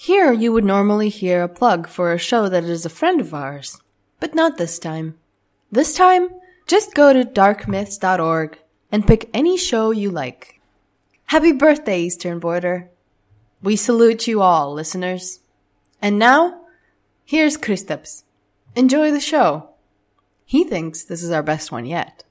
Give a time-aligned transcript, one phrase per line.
[0.00, 3.34] Here you would normally hear a plug for a show that is a friend of
[3.34, 3.82] ours,
[4.20, 5.18] but not this time.
[5.72, 6.28] This time,
[6.68, 8.58] just go to darkmyths.org
[8.92, 10.60] and pick any show you like.
[11.24, 12.88] Happy birthday, Eastern Border!
[13.60, 15.40] We salute you all, listeners.
[16.00, 16.60] And now,
[17.24, 18.22] here's Kristaps.
[18.76, 19.70] Enjoy the show.
[20.44, 22.22] He thinks this is our best one yet.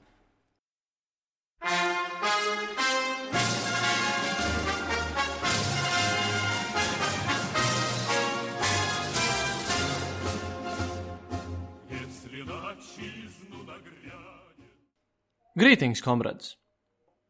[15.58, 16.56] Greetings, comrades.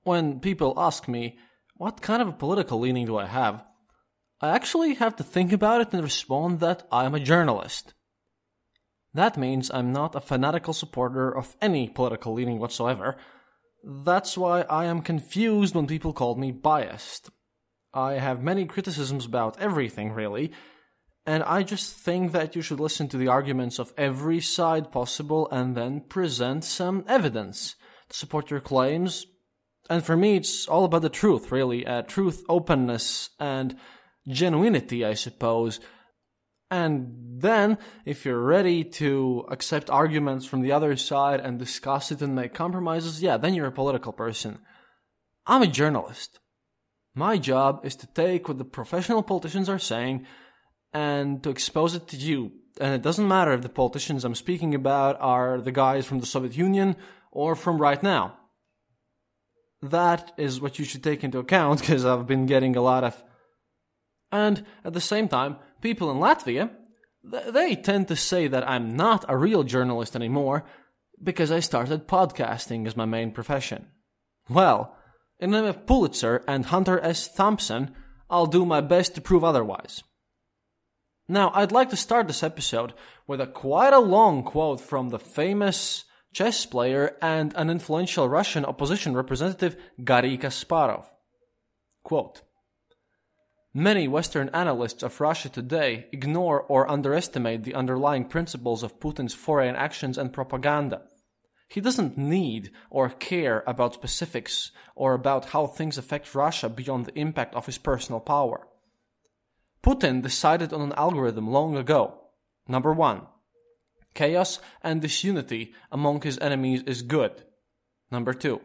[0.03, 1.39] When people ask me,
[1.77, 3.65] what kind of a political leaning do I have?
[4.43, 7.95] I actually have to think about it and respond that I am a journalist.
[9.15, 13.17] That means I'm not a fanatical supporter of any political leaning whatsoever.
[13.83, 17.31] That's why I am confused when people call me biased.
[17.95, 20.53] I have many criticisms about everything, really,
[21.25, 25.49] and I just think that you should listen to the arguments of every side possible
[25.51, 27.75] and then present some evidence
[28.11, 29.27] support your claims.
[29.91, 31.87] And for me, it's all about the truth, really.
[31.87, 33.77] Uh, truth, openness, and
[34.29, 35.81] genuinity, I suppose.
[36.71, 42.21] And then, if you're ready to accept arguments from the other side and discuss it
[42.21, 44.59] and make compromises, yeah, then you're a political person.
[45.47, 46.41] I'm a journalist.
[47.15, 50.27] My job is to take what the professional politicians are saying
[50.93, 52.53] and to expose it to you.
[52.81, 56.27] And it doesn't matter if the politicians I'm speaking about are the guys from the
[56.27, 56.97] Soviet Union
[57.31, 58.37] or from right now.
[59.83, 63.23] That is what you should take into account because I've been getting a lot of.
[64.31, 66.71] And at the same time, people in Latvia,
[67.23, 70.65] they tend to say that I'm not a real journalist anymore
[71.23, 73.87] because I started podcasting as my main profession.
[74.49, 74.97] Well,
[75.39, 77.33] in the name of Pulitzer and Hunter S.
[77.33, 77.95] Thompson,
[78.31, 80.03] I'll do my best to prove otherwise.
[81.29, 82.95] Now, I'd like to start this episode
[83.27, 88.65] with a quite a long quote from the famous chess player and an influential Russian
[88.65, 91.07] opposition representative Garry Kasparov.
[92.03, 92.43] Quote,
[93.75, 99.77] Many Western analysts of Russia today ignore or underestimate the underlying principles of Putin's foreign
[99.77, 101.03] actions and propaganda.
[101.69, 107.19] He doesn't need or care about specifics or about how things affect Russia beyond the
[107.19, 108.67] impact of his personal power.
[109.83, 112.21] Putin decided on an algorithm long ago.
[112.67, 113.27] Number one,
[114.19, 117.35] chaos and disunity among his enemies is good.
[118.11, 118.61] Number two,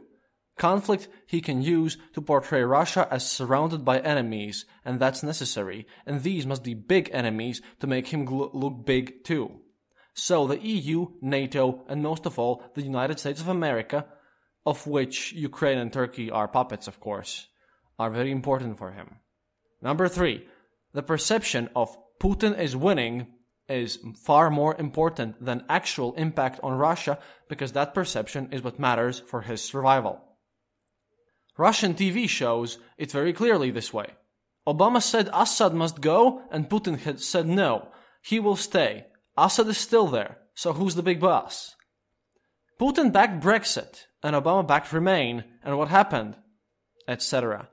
[0.57, 6.23] conflict he can use to portray Russia as surrounded by enemies, and that's necessary, and
[6.23, 9.59] these must be big enemies to make him look big too.
[10.15, 14.05] So the EU, NATO, and most of all, the United States of America,
[14.65, 17.47] of which Ukraine and Turkey are puppets, of course,
[17.99, 19.07] are very important for him.
[19.81, 20.47] Number three,
[20.93, 23.27] the perception of Putin is winning
[23.69, 29.19] is far more important than actual impact on Russia because that perception is what matters
[29.19, 30.21] for his survival.
[31.57, 34.07] Russian TV shows it very clearly this way.
[34.67, 37.89] Obama said Assad must go and Putin had said no,
[38.21, 39.05] he will stay.
[39.37, 41.75] Assad is still there, so who's the big boss?
[42.79, 46.37] Putin backed Brexit and Obama backed Remain, and what happened?
[47.07, 47.69] Etc.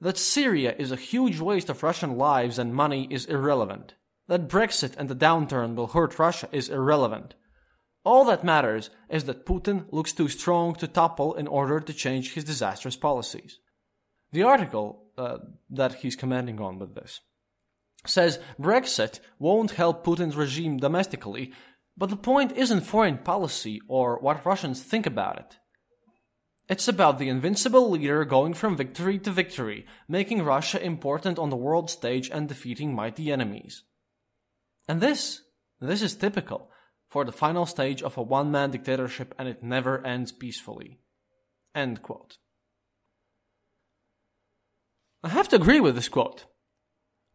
[0.00, 3.94] That Syria is a huge waste of Russian lives and money is irrelevant.
[4.28, 7.34] That Brexit and the downturn will hurt Russia is irrelevant.
[8.04, 12.34] All that matters is that Putin looks too strong to topple in order to change
[12.34, 13.58] his disastrous policies.
[14.32, 15.38] The article uh,
[15.70, 17.20] that he's commenting on with this
[18.06, 21.52] says Brexit won't help Putin's regime domestically,
[21.96, 25.56] but the point isn't foreign policy or what Russians think about it.
[26.68, 31.56] It's about the invincible leader going from victory to victory, making Russia important on the
[31.56, 33.84] world stage and defeating mighty enemies.
[34.88, 35.42] And this,
[35.80, 36.70] this is typical
[37.08, 40.98] for the final stage of a one man dictatorship and it never ends peacefully.
[41.74, 42.38] End quote.
[45.22, 46.46] I have to agree with this quote.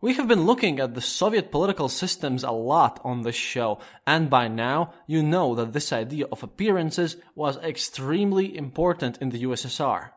[0.01, 4.29] We have been looking at the Soviet political systems a lot on this show, and
[4.29, 10.09] by now you know that this idea of appearances was extremely important in the USSR.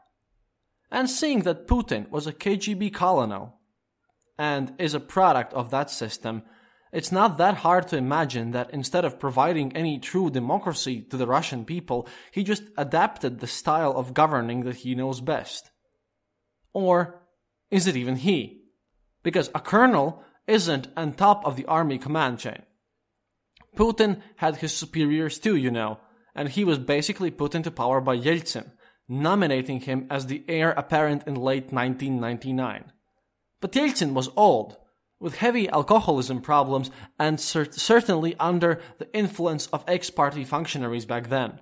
[0.90, 3.60] And seeing that Putin was a KGB colonel
[4.36, 6.42] and is a product of that system,
[6.92, 11.26] it's not that hard to imagine that instead of providing any true democracy to the
[11.26, 15.70] Russian people, he just adapted the style of governing that he knows best.
[16.72, 17.22] Or
[17.70, 18.66] is it even he?
[19.26, 22.62] because a colonel isn't on top of the army command chain.
[23.76, 25.98] Putin had his superiors too, you know,
[26.32, 28.70] and he was basically put into power by Yeltsin,
[29.08, 32.92] nominating him as the heir apparent in late 1999.
[33.60, 34.76] But Yeltsin was old,
[35.20, 41.28] with heavy alcoholism problems and cer- certainly under the influence of ex party functionaries back
[41.28, 41.60] then.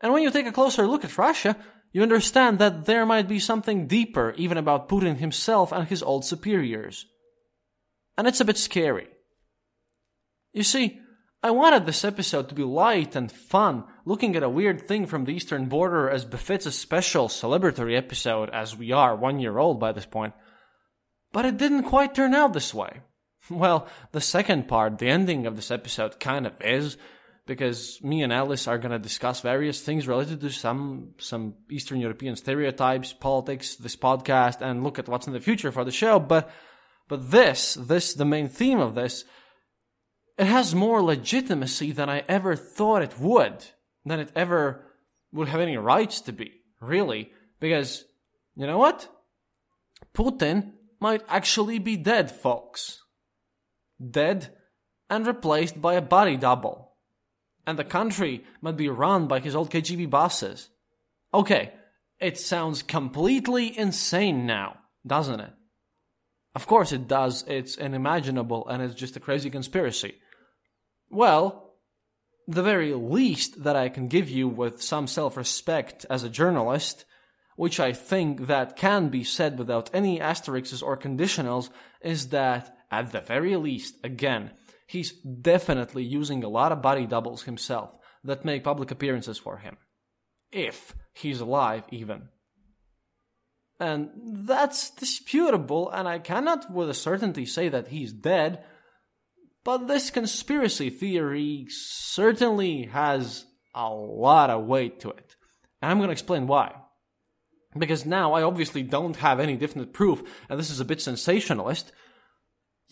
[0.00, 1.56] And when you take a closer look at Russia,
[1.92, 6.24] you understand that there might be something deeper even about Putin himself and his old
[6.24, 7.06] superiors.
[8.18, 9.08] And it's a bit scary.
[10.52, 11.00] You see,
[11.42, 15.24] I wanted this episode to be light and fun, looking at a weird thing from
[15.24, 19.78] the eastern border as befits a special celebratory episode, as we are one year old
[19.78, 20.32] by this point.
[21.34, 23.00] But it didn't quite turn out this way.
[23.50, 26.96] Well, the second part, the ending of this episode, kind of is,
[27.44, 31.98] because me and Alice are going to discuss various things related to some some Eastern
[31.98, 36.20] European stereotypes, politics, this podcast, and look at what's in the future for the show.
[36.20, 36.48] But
[37.08, 39.24] but this this the main theme of this
[40.38, 43.64] it has more legitimacy than I ever thought it would,
[44.04, 44.86] than it ever
[45.32, 48.04] would have any rights to be, really, because
[48.54, 49.08] you know what?
[50.14, 53.02] Putin might actually be dead, folks.
[54.20, 54.56] Dead
[55.10, 56.84] and replaced by a body double
[57.66, 60.70] and the country might be run by his old KGB bosses.
[61.32, 61.72] Okay,
[62.20, 65.52] it sounds completely insane now, doesn't it?
[66.54, 70.14] Of course it does, it's unimaginable and it's just a crazy conspiracy.
[71.10, 71.74] Well,
[72.46, 77.04] the very least that I can give you with some self-respect as a journalist,
[77.56, 81.70] which I think that can be said without any asterisks or conditionals,
[82.00, 84.50] is that at the very least, again,
[84.86, 89.76] he's definitely using a lot of body doubles himself that make public appearances for him.
[90.50, 92.28] If he's alive, even.
[93.80, 94.10] And
[94.46, 98.64] that's disputable, and I cannot with a certainty say that he's dead,
[99.64, 105.34] but this conspiracy theory certainly has a lot of weight to it.
[105.82, 106.74] And I'm to explain why.
[107.76, 111.92] Because now I obviously don't have any definite proof, and this is a bit sensationalist,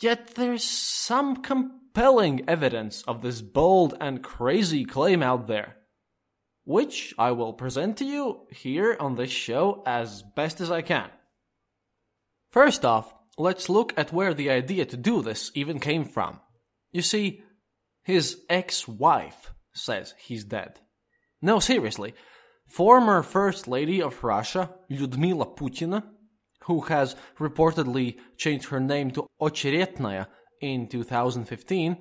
[0.00, 5.76] yet there's some compelling evidence of this bold and crazy claim out there,
[6.64, 11.10] which I will present to you here on this show as best as I can.
[12.50, 16.40] First off, let's look at where the idea to do this even came from.
[16.90, 17.42] You see,
[18.02, 20.80] his ex wife says he's dead.
[21.40, 22.14] No, seriously.
[22.72, 26.04] Former First Lady of Russia, Lyudmila Putina,
[26.62, 30.26] who has reportedly changed her name to Ocheretnaya
[30.58, 31.98] in 2015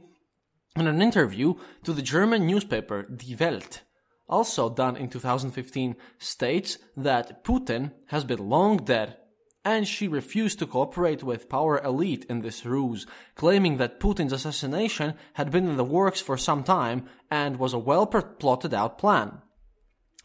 [0.77, 3.81] in an interview to the German newspaper Die Welt,
[4.29, 9.17] also done in 2015, states that Putin has been long dead
[9.65, 13.05] and she refused to cooperate with power elite in this ruse,
[13.35, 17.77] claiming that Putin's assassination had been in the works for some time and was a
[17.77, 19.41] well plotted out plan.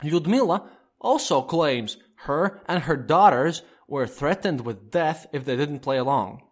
[0.02, 0.68] Lyudmila
[1.00, 6.42] also claims her and her daughters were threatened with death if they didn't play along.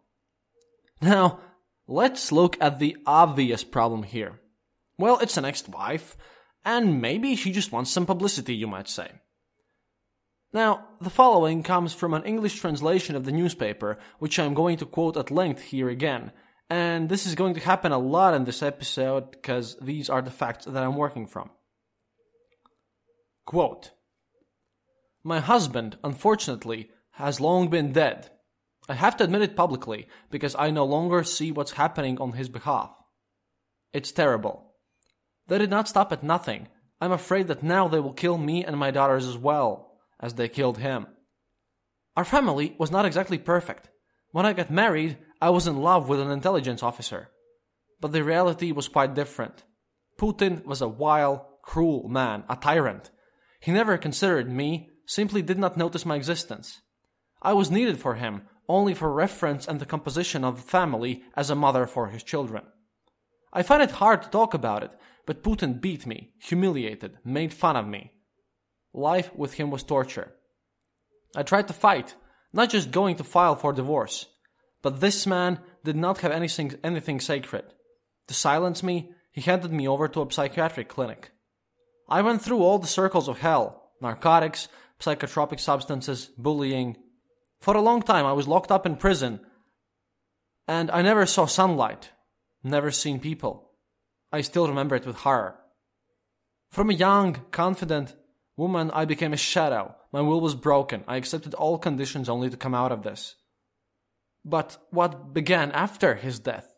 [1.00, 1.40] Now,
[1.86, 4.40] Let's look at the obvious problem here.
[4.96, 6.16] Well, it's an ex-wife,
[6.64, 9.10] and maybe she just wants some publicity, you might say.
[10.52, 14.86] Now, the following comes from an English translation of the newspaper, which I'm going to
[14.86, 16.32] quote at length here again.
[16.70, 20.30] And this is going to happen a lot in this episode because these are the
[20.30, 21.50] facts that I'm working from.
[23.46, 23.90] Quote
[25.22, 28.30] My husband, unfortunately, has long been dead.
[28.88, 32.48] I have to admit it publicly because I no longer see what's happening on his
[32.48, 32.90] behalf.
[33.92, 34.72] It's terrible.
[35.48, 36.68] They did not stop at nothing.
[37.00, 40.48] I'm afraid that now they will kill me and my daughters as well, as they
[40.48, 41.06] killed him.
[42.16, 43.88] Our family was not exactly perfect.
[44.30, 47.30] When I got married, I was in love with an intelligence officer.
[48.00, 49.64] But the reality was quite different.
[50.18, 53.10] Putin was a vile, cruel man, a tyrant.
[53.64, 56.83] He never considered me, simply did not notice my existence.
[57.40, 61.49] I was needed for him, only for reference and the composition of the family as
[61.49, 62.64] a mother for his children.
[63.54, 64.90] I find it hard to talk about it,
[65.25, 68.12] but Putin beat me, humiliated, made fun of me.
[68.92, 70.35] Life with him was torture.
[71.35, 72.16] I tried to fight,
[72.52, 74.26] not just going to file for divorce.
[74.83, 77.64] But this man did not have anything, anything sacred.
[78.28, 81.30] To silence me, he handed me over to a psychiatric clinic.
[82.08, 84.68] I went through all the circles of hell narcotics,
[85.00, 86.96] psychotropic substances, bullying.
[87.61, 89.40] For a long time, I was locked up in prison,
[90.68, 92.11] and I never saw sunlight,
[92.62, 93.70] never seen people.
[94.30, 95.56] I still remember it with horror.
[96.70, 98.14] From a young, confident
[98.56, 99.94] woman, I became a shadow.
[100.12, 101.04] My will was broken.
[101.06, 103.37] I accepted all conditions only to come out of this.
[104.44, 106.68] But what began after his death?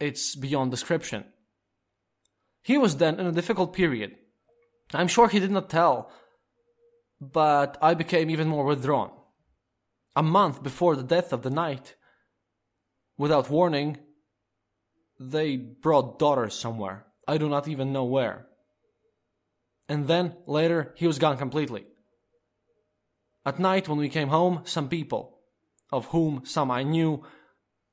[0.00, 1.24] It's beyond description.
[2.62, 4.16] He was then in a difficult period.
[4.94, 6.10] I'm sure he did not tell,
[7.20, 9.10] but I became even more withdrawn.
[10.16, 11.94] A month before the death of the knight,
[13.16, 13.98] without warning,
[15.20, 17.06] they brought daughters somewhere.
[17.26, 18.46] I do not even know where.
[19.88, 21.86] And then, later, he was gone completely.
[23.44, 25.38] At night, when we came home, some people,
[25.90, 27.24] of whom some I knew,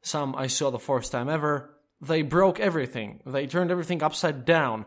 [0.01, 1.77] some I saw the first time ever.
[2.01, 3.21] They broke everything.
[3.25, 4.85] They turned everything upside down.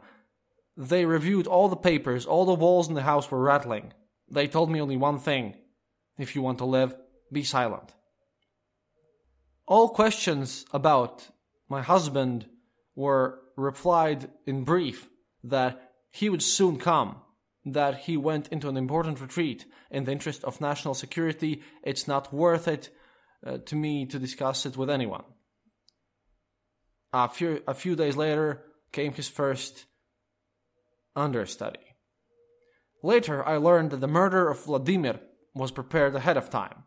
[0.78, 2.24] They reviewed all the papers.
[2.24, 3.92] All the walls in the house were rattling.
[4.30, 5.56] They told me only one thing
[6.16, 6.94] if you want to live,
[7.32, 7.92] be silent.
[9.66, 11.28] All questions about
[11.68, 12.46] my husband
[12.94, 15.08] were replied in brief
[15.42, 17.16] that he would soon come
[17.64, 21.60] that he went into an important retreat in the interest of national security.
[21.82, 22.88] It's not worth it
[23.44, 25.24] uh, to me to discuss it with anyone.
[27.12, 29.84] A few, a few days later came his first
[31.18, 31.78] understudy.
[33.02, 35.20] Later, I learned that the murder of Vladimir
[35.54, 36.84] was prepared ahead of time.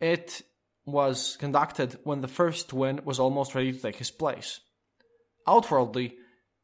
[0.00, 0.42] It
[0.84, 4.60] was conducted when the first twin was almost ready to take his place.
[5.46, 6.14] Outwardly,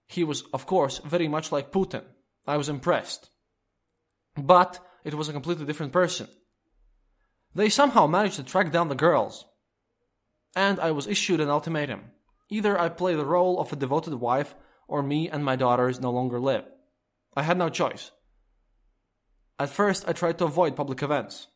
[0.06, 2.04] he was, of course, very much like Putin.
[2.46, 3.30] I was impressed.
[4.36, 6.28] But it was a completely different person.
[7.54, 9.46] They somehow managed to track down the girls.
[10.54, 12.10] And I was issued an ultimatum.
[12.50, 14.54] Either I play the role of a devoted wife,
[14.88, 16.64] or me and my daughters no longer live.
[17.36, 18.10] I had no choice.
[19.58, 21.46] At first, I tried to avoid public events.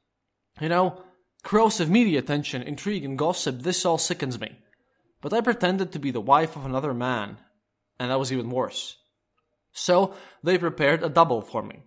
[0.60, 1.02] You know,
[1.42, 4.58] corrosive media attention, intrigue, and gossip, this all sickens me.
[5.20, 7.38] But I pretended to be the wife of another man,
[7.98, 8.96] and that was even worse.
[9.72, 11.82] So they prepared a double for me.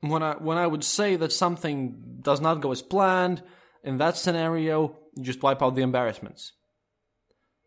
[0.00, 3.42] When I when I would say that something does not go as planned,
[3.82, 6.52] in that scenario, you just wipe out the embarrassments.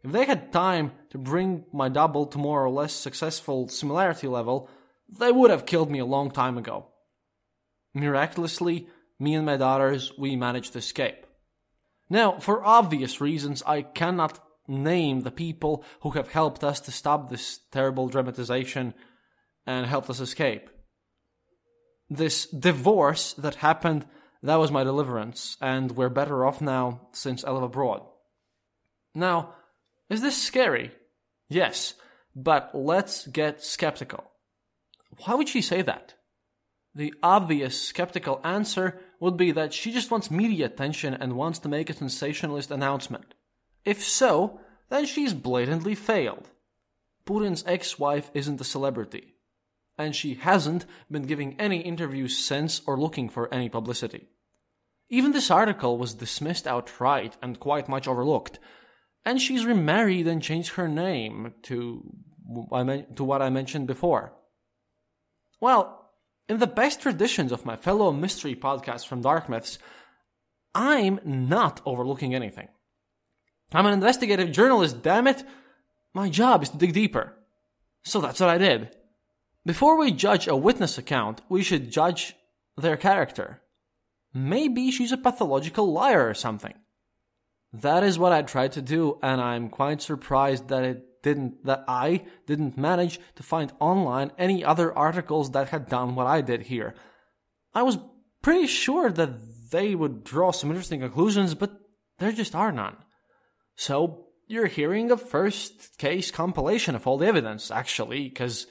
[0.03, 4.69] If they had time to bring my double to more or less successful similarity level,
[5.09, 6.87] they would have killed me a long time ago.
[7.93, 8.87] Miraculously,
[9.19, 11.25] me and my daughters, we managed to escape.
[12.09, 17.29] Now, for obvious reasons, I cannot name the people who have helped us to stop
[17.29, 18.93] this terrible dramatization
[19.65, 20.69] and helped us escape.
[22.09, 24.05] This divorce that happened,
[24.41, 28.03] that was my deliverance, and we're better off now since I live abroad.
[29.13, 29.55] Now,
[30.09, 30.91] is this scary?
[31.47, 31.93] Yes,
[32.35, 34.31] but let's get skeptical.
[35.23, 36.15] Why would she say that?
[36.95, 41.69] The obvious skeptical answer would be that she just wants media attention and wants to
[41.69, 43.35] make a sensationalist announcement.
[43.85, 46.49] If so, then she's blatantly failed.
[47.25, 49.35] Putin's ex wife isn't a celebrity,
[49.97, 54.29] and she hasn't been giving any interviews since or looking for any publicity.
[55.09, 58.59] Even this article was dismissed outright and quite much overlooked,
[59.29, 62.03] and she's remarried and changed her name to,
[63.15, 64.33] to what I mentioned before.
[65.61, 66.09] Well,
[66.47, 69.77] in the best traditions of my fellow mystery podcast from Dark Myths,
[70.73, 72.69] I'm not overlooking anything.
[73.71, 75.43] I'm an investigative journalist, damn it!
[76.15, 77.35] My job is to dig deeper.
[78.01, 78.95] So that's what I did.
[79.63, 82.33] Before we judge a witness account, we should judge
[82.77, 83.61] their character.
[84.33, 86.73] Maybe she's a pathological liar or something.
[87.73, 91.83] That is what I tried to do, and I'm quite surprised that it didn't that
[91.87, 96.63] I didn't manage to find online any other articles that had done what I did
[96.63, 96.95] here.
[97.73, 97.97] I was
[98.41, 101.71] pretty sure that they would draw some interesting conclusions, but
[102.17, 102.97] there just are none.
[103.75, 108.65] So you're hearing a first case compilation of all the evidence, actually, because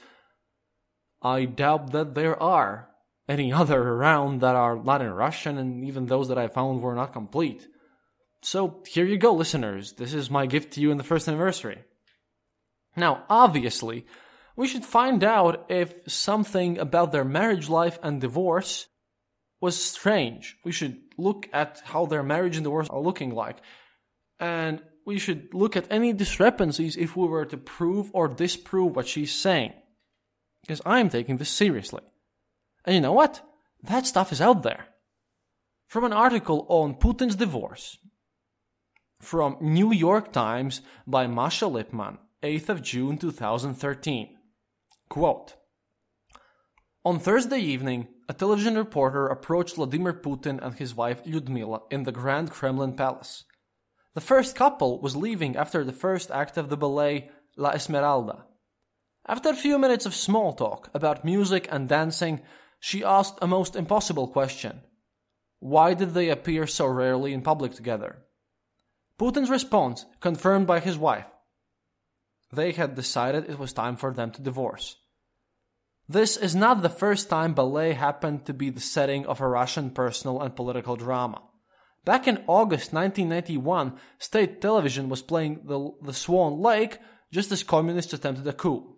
[1.21, 2.89] I doubt that there are
[3.29, 6.95] any other around that are not in Russian, and even those that I found were
[6.95, 7.67] not complete.
[8.41, 9.93] So here you go, listeners.
[9.93, 11.79] This is my gift to you in the first anniversary.
[12.95, 14.05] Now, obviously,
[14.55, 18.87] we should find out if something about their marriage life and divorce
[19.61, 20.57] was strange.
[20.63, 23.57] We should look at how their marriage and divorce are looking like.
[24.39, 29.07] And we should look at any discrepancies if we were to prove or disprove what
[29.07, 29.73] she's saying.
[30.61, 32.03] Because I'm taking this seriously.
[32.85, 33.41] And you know what?
[33.83, 34.85] That stuff is out there.
[35.87, 37.97] From an article on Putin's divorce
[39.21, 44.37] from New York Times by Masha Lipman, 8th of June 2013.
[45.09, 45.55] Quote
[47.03, 52.11] On Thursday evening, a television reporter approached Vladimir Putin and his wife Lyudmila in the
[52.11, 53.43] Grand Kremlin Palace.
[54.15, 58.45] The first couple was leaving after the first act of the ballet La Esmeralda.
[59.27, 62.41] After a few minutes of small talk about music and dancing,
[62.79, 64.81] she asked a most impossible question.
[65.59, 68.23] Why did they appear so rarely in public together?
[69.19, 71.29] Putin's response, confirmed by his wife.
[72.53, 74.95] They had decided it was time for them to divorce.
[76.07, 79.91] This is not the first time ballet happened to be the setting of a Russian
[79.91, 81.43] personal and political drama.
[82.05, 86.97] Back in August 1991, state television was playing the, the Swan Lake
[87.31, 88.95] just as communists attempted a coup.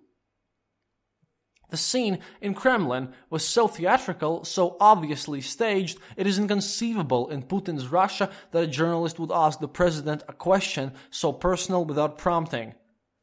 [1.71, 7.87] The scene in Kremlin was so theatrical, so obviously staged, it is inconceivable in Putin's
[7.87, 12.75] Russia that a journalist would ask the president a question so personal without prompting.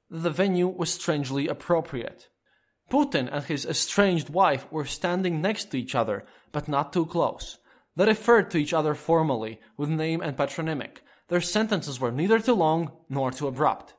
[0.08, 2.28] The venue was strangely appropriate.
[2.90, 7.58] Putin and his estranged wife were standing next to each other, but not too close.
[7.96, 11.02] They referred to each other formally, with name and patronymic.
[11.28, 13.92] Their sentences were neither too long nor too abrupt.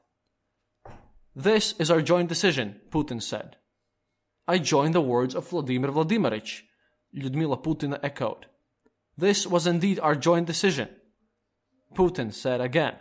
[1.35, 3.57] This is our joint decision, Putin said.
[4.49, 6.61] I join the words of Vladimir Vladimirovich,
[7.15, 8.47] Lyudmila Putina echoed.
[9.15, 10.89] This was indeed our joint decision.
[11.93, 12.95] Putin said again.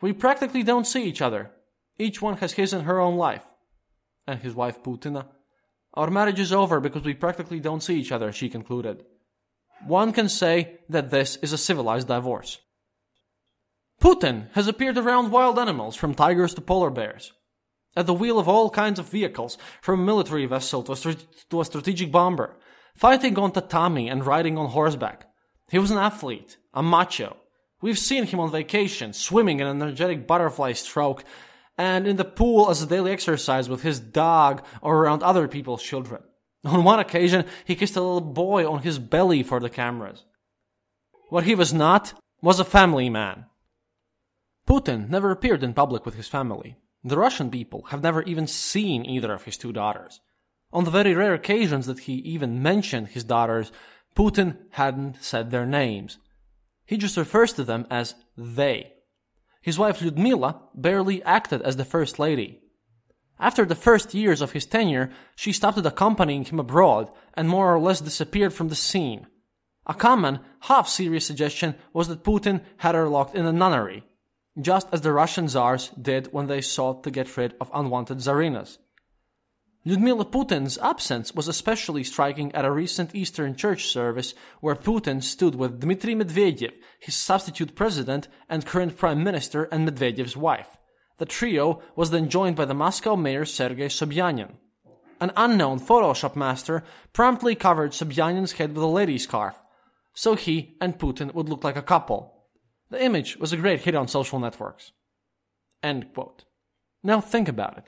[0.00, 1.50] We practically don't see each other.
[1.98, 3.44] Each one has his and her own life.
[4.28, 5.26] And his wife Putina.
[5.94, 9.04] Our marriage is over because we practically don't see each other, she concluded.
[9.88, 12.60] One can say that this is a civilized divorce.
[14.00, 17.32] Putin has appeared around wild animals, from tigers to polar bears
[17.96, 21.16] at the wheel of all kinds of vehicles, from a military vessel to a,
[21.50, 22.56] to a strategic bomber,
[22.94, 25.26] fighting on tatami and riding on horseback.
[25.70, 27.36] He was an athlete, a macho.
[27.80, 31.24] We've seen him on vacation, swimming an energetic butterfly stroke,
[31.78, 35.82] and in the pool as a daily exercise with his dog or around other people's
[35.82, 36.22] children.
[36.64, 40.24] On one occasion, he kissed a little boy on his belly for the cameras.
[41.28, 43.46] What he was not was a family man.
[44.66, 46.76] Putin never appeared in public with his family.
[47.06, 50.20] The Russian people have never even seen either of his two daughters.
[50.72, 53.70] On the very rare occasions that he even mentioned his daughters,
[54.16, 56.18] Putin hadn't said their names.
[56.84, 58.92] He just refers to them as they.
[59.62, 62.60] His wife Lyudmila barely acted as the first lady.
[63.38, 67.78] After the first years of his tenure, she stopped accompanying him abroad and more or
[67.78, 69.28] less disappeared from the scene.
[69.86, 74.02] A common, half serious suggestion was that Putin had her locked in a nunnery,
[74.60, 78.78] just as the Russian czars did when they sought to get rid of unwanted czarinas.
[79.86, 85.54] Lyudmila Putin's absence was especially striking at a recent Eastern Church service where Putin stood
[85.54, 90.76] with Dmitry Medvedev, his substitute president and current prime minister, and Medvedev's wife.
[91.18, 94.56] The trio was then joined by the Moscow mayor Sergei Sobyanin.
[95.20, 99.54] An unknown Photoshop master promptly covered Sobyanin's head with a lady's scarf,
[100.14, 102.35] so he and Putin would look like a couple.
[102.90, 104.92] The image was a great hit on social networks.
[105.82, 106.44] End quote.
[107.02, 107.84] Now think about it.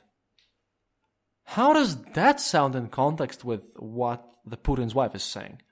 [1.44, 5.62] How does that sound in context with what the Putin's wife is saying?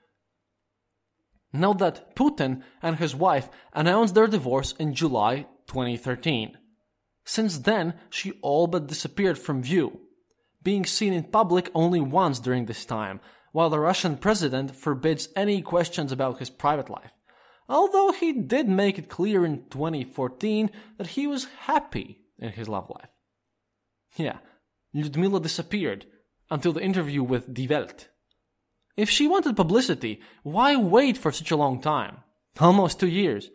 [1.53, 6.57] Note that Putin and his wife announced their divorce in July 2013.
[7.23, 9.99] Since then, she all but disappeared from view,
[10.63, 13.19] being seen in public only once during this time,
[13.51, 17.11] while the Russian president forbids any questions about his private life
[17.69, 22.89] although he did make it clear in 2014 that he was happy in his love
[22.89, 23.11] life.
[24.15, 24.37] Yeah,
[24.95, 26.05] Lyudmila disappeared
[26.49, 28.07] until the interview with Die Welt.
[28.95, 32.17] If she wanted publicity, why wait for such a long time?
[32.59, 33.49] Almost two years.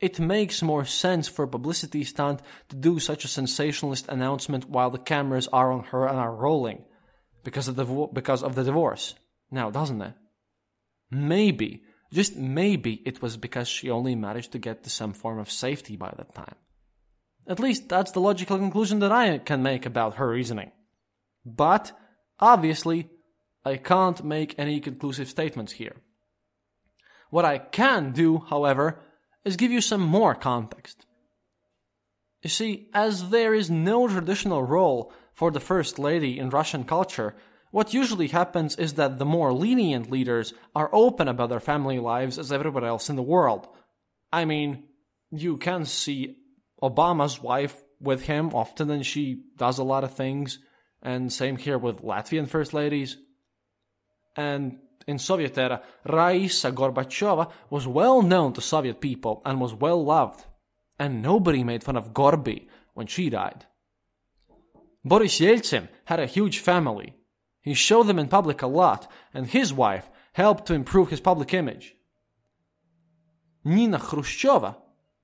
[0.00, 4.90] It makes more sense for a publicity stunt to do such a sensationalist announcement while
[4.90, 6.84] the cameras are on her and are rolling
[7.42, 9.14] because of the, because of the divorce.
[9.50, 10.14] Now, doesn't it?
[11.10, 15.50] Maybe just maybe it was because she only managed to get to some form of
[15.50, 16.54] safety by that time.
[17.46, 20.72] At least that's the logical conclusion that I can make about her reasoning.
[21.44, 21.92] But,
[22.40, 23.08] obviously,
[23.64, 25.96] I can't make any conclusive statements here.
[27.30, 29.00] What I can do, however,
[29.44, 31.06] is give you some more context.
[32.42, 37.36] You see, as there is no traditional role For the First Lady in Russian culture,
[37.70, 42.38] what usually happens is that the more lenient leaders are open about their family lives
[42.38, 43.68] as everybody else in the world.
[44.32, 44.84] I mean,
[45.30, 46.36] you can see
[46.82, 50.58] Obama's wife with him often, and she does a lot of things,
[51.02, 53.16] and same here with Latvian first ladies.
[54.36, 60.04] And in Soviet era, Raisa Gorbachova was well known to Soviet people and was well
[60.04, 60.44] loved,
[60.98, 63.66] and nobody made fun of Gorby when she died.
[65.04, 67.14] Boris Yeltsin had a huge family.
[67.68, 71.52] He showed them in public a lot, and his wife helped to improve his public
[71.52, 71.94] image.
[73.62, 74.76] Nina Khrushcheva,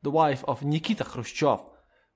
[0.03, 1.65] the wife of Nikita Khrushchev,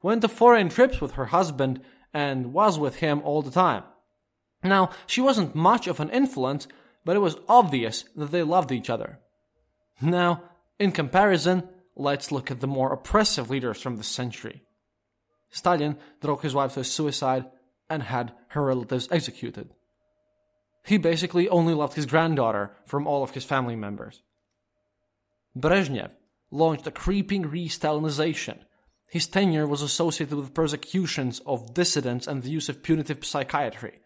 [0.02, 1.80] went to foreign trips with her husband
[2.12, 3.84] and was with him all the time.
[4.62, 6.68] Now, she wasn't much of an influence,
[7.06, 9.20] but it was obvious that they loved each other.
[10.02, 10.42] Now,
[10.78, 14.60] in comparison, let's look at the more oppressive leaders from the century.
[15.48, 17.46] Stalin drove his wife to suicide
[17.88, 19.72] and had her relatives executed.
[20.88, 24.22] He basically only loved his granddaughter from all of his family members.
[25.54, 26.12] Brezhnev
[26.50, 28.60] launched a creeping re-Stalinization.
[29.10, 34.00] His tenure was associated with persecutions of dissidents and the use of punitive psychiatry.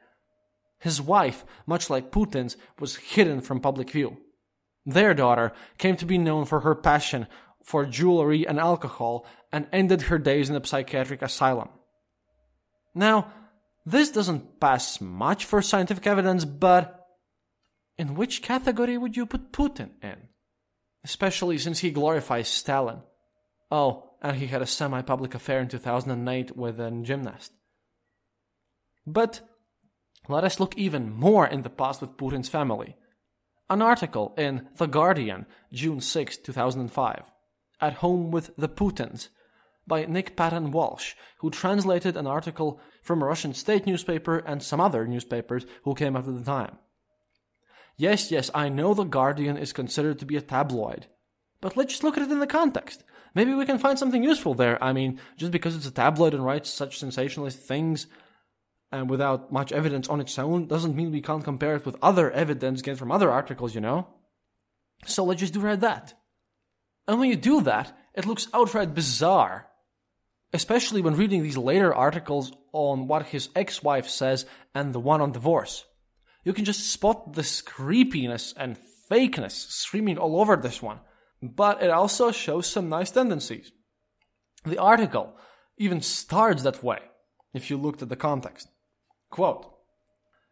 [0.81, 4.17] His wife, much like Putin's, was hidden from public view.
[4.85, 7.29] Their daughter came to be known for her passion
[7.63, 11.69] for jewelry and alcohol and ended her days in a psychiatric asylum.
[12.93, 13.33] Now,
[13.85, 17.07] this doesn't pass much for scientific evidence, but
[17.99, 20.29] in which category would you put Putin in?
[21.05, 23.03] Especially since he glorifies Stalin.
[23.71, 27.53] Oh, and he had a semi public affair in 2008 with a gymnast.
[29.07, 29.41] But
[30.29, 32.97] let us look even more in the past with Putin's family.
[33.69, 37.33] An article in The Guardian, June 6, 2005,
[37.81, 39.29] At Home with the Putins,
[39.87, 44.81] by Nick Paton Walsh, who translated an article from a Russian state newspaper and some
[44.81, 46.79] other newspapers who came out at the time.
[47.97, 51.07] Yes, yes, I know The Guardian is considered to be a tabloid,
[51.61, 53.05] but let's just look at it in the context.
[53.35, 54.83] Maybe we can find something useful there.
[54.83, 58.07] I mean, just because it's a tabloid and writes such sensationalist things
[58.91, 62.31] and without much evidence on its own doesn't mean we can't compare it with other
[62.31, 64.07] evidence gained from other articles, you know?
[65.07, 66.15] So let's just do right that.
[67.09, 69.67] And when you do that, it looks outright bizarre.
[70.53, 75.21] Especially when reading these later articles on what his ex wife says and the one
[75.21, 75.85] on divorce.
[76.45, 78.79] You can just spot this creepiness and
[79.11, 81.01] fakeness screaming all over this one
[81.43, 83.73] but it also shows some nice tendencies.
[84.65, 85.35] The article
[85.77, 87.01] even starts that way,
[87.53, 88.69] if you looked at the context.
[89.31, 89.67] Quote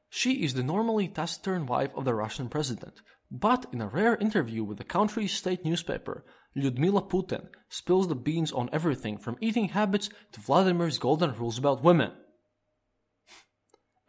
[0.09, 4.65] She is the normally taciturn wife of the Russian president, but in a rare interview
[4.65, 6.25] with the country's state newspaper,
[6.57, 11.85] Lyudmila Putin spills the beans on everything from eating habits to Vladimir's golden rules about
[11.85, 12.13] women.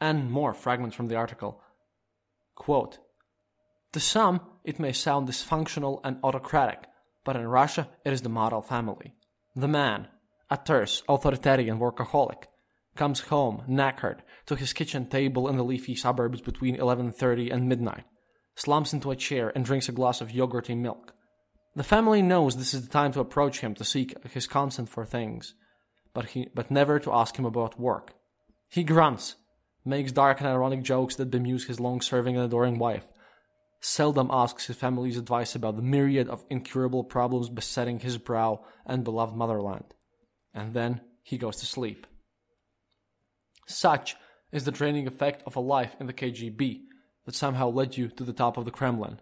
[0.03, 1.61] and more fragments from the article.
[2.55, 2.97] Quote
[3.93, 6.87] to some, it may sound dysfunctional and autocratic,
[7.23, 9.13] but in Russia it is the model family.
[9.55, 10.07] The man,
[10.49, 12.45] a terse, authoritarian workaholic,
[12.95, 18.05] comes home knackered to his kitchen table in the leafy suburbs between 11:30 and midnight,
[18.55, 21.13] slumps into a chair and drinks a glass of yogurt and milk.
[21.75, 25.05] The family knows this is the time to approach him to seek his consent for
[25.05, 25.53] things,
[26.13, 28.13] but he but never to ask him about work.
[28.67, 29.35] He grunts,
[29.85, 33.07] makes dark and ironic jokes that bemuse his long-serving and adoring wife,
[33.81, 39.03] seldom asks his family's advice about the myriad of incurable problems besetting his brow and
[39.03, 39.93] beloved motherland.
[40.53, 42.05] And then he goes to sleep.
[43.65, 44.15] Such
[44.51, 46.81] is the draining effect of a life in the KGB
[47.25, 49.19] that somehow led you to the top of the Kremlin.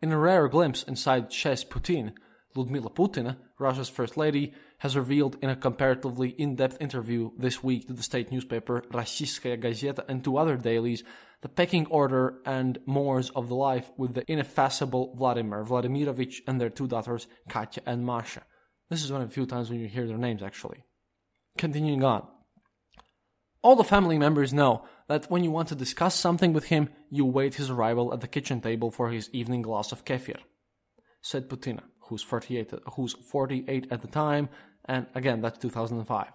[0.00, 2.12] In a rare glimpse inside Chess Putin,
[2.54, 7.92] Ludmila Putina, Russia's first lady, has revealed in a comparatively in-depth interview this week to
[7.92, 11.02] the state newspaper Rossiyskaya Gazeta and to other dailies
[11.40, 16.70] the pecking order and mores of the life with the ineffaceable Vladimir Vladimirovich and their
[16.70, 18.42] two daughters Katya and Masha.
[18.90, 20.84] This is one of the few times when you hear their names actually.
[21.56, 22.26] Continuing on.
[23.62, 27.24] All the family members know that when you want to discuss something with him, you
[27.24, 30.38] wait his arrival at the kitchen table for his evening glass of kefir,
[31.20, 34.48] said Putina, who's 48, who's 48 at the time,
[34.84, 36.26] and again, that's 2005.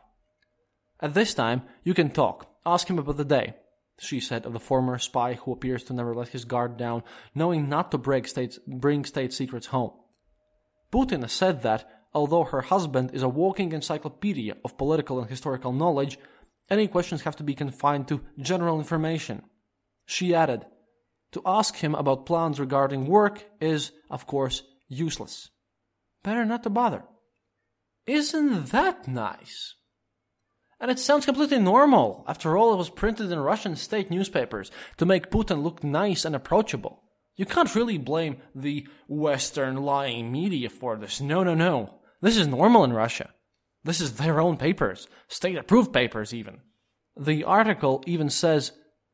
[1.00, 3.56] At this time, you can talk, ask him about the day,
[4.00, 7.04] she said of the former spy who appears to never let his guard down,
[7.36, 8.28] knowing not to break
[8.68, 9.92] bring state secrets home.
[10.92, 16.18] Putina said that, although her husband is a walking encyclopedia of political and historical knowledge,
[16.69, 19.43] any questions have to be confined to general information.
[20.06, 20.65] She added,
[21.34, 25.49] to ask him about plans regarding work is, of course, useless.
[26.23, 27.04] Better not to bother.
[28.06, 29.76] Isn't that nice?
[30.80, 32.26] And it sounds completely normal.
[32.28, 36.36] After all, it was printed in Russian state newspapers to make Putin look nice and
[36.36, 37.02] approachable.
[37.36, 41.19] You can't really blame the Western lying media for this.
[41.19, 42.02] No, no, no.
[42.21, 43.30] This is normal in Russia.
[43.84, 46.62] This is their own papers, state approved papers, even.
[47.19, 48.72] The article even says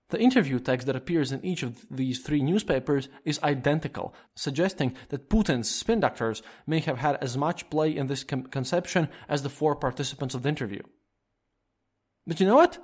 [0.09, 5.29] the interview text that appears in each of these three newspapers is identical, suggesting that
[5.29, 9.49] Putin's spin doctors may have had as much play in this con- conception as the
[9.49, 10.81] four participants of the interview.
[12.25, 12.79] But you know what?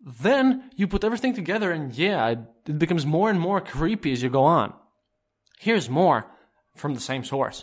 [0.00, 4.22] Then you put everything together, and yeah, it, it becomes more and more creepy as
[4.22, 4.74] you go on.
[5.60, 6.28] Here's more
[6.74, 7.62] from the same source.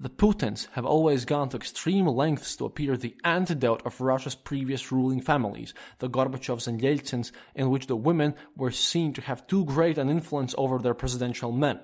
[0.00, 4.90] The Putins have always gone to extreme lengths to appear the antidote of Russia's previous
[4.90, 9.64] ruling families, the Gorbachevs and Yeltsins, in which the women were seen to have too
[9.64, 11.78] great an influence over their presidential men.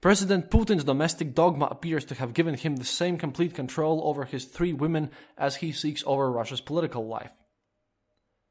[0.00, 4.44] President Putin's domestic dogma appears to have given him the same complete control over his
[4.44, 7.32] three women as he seeks over Russia's political life.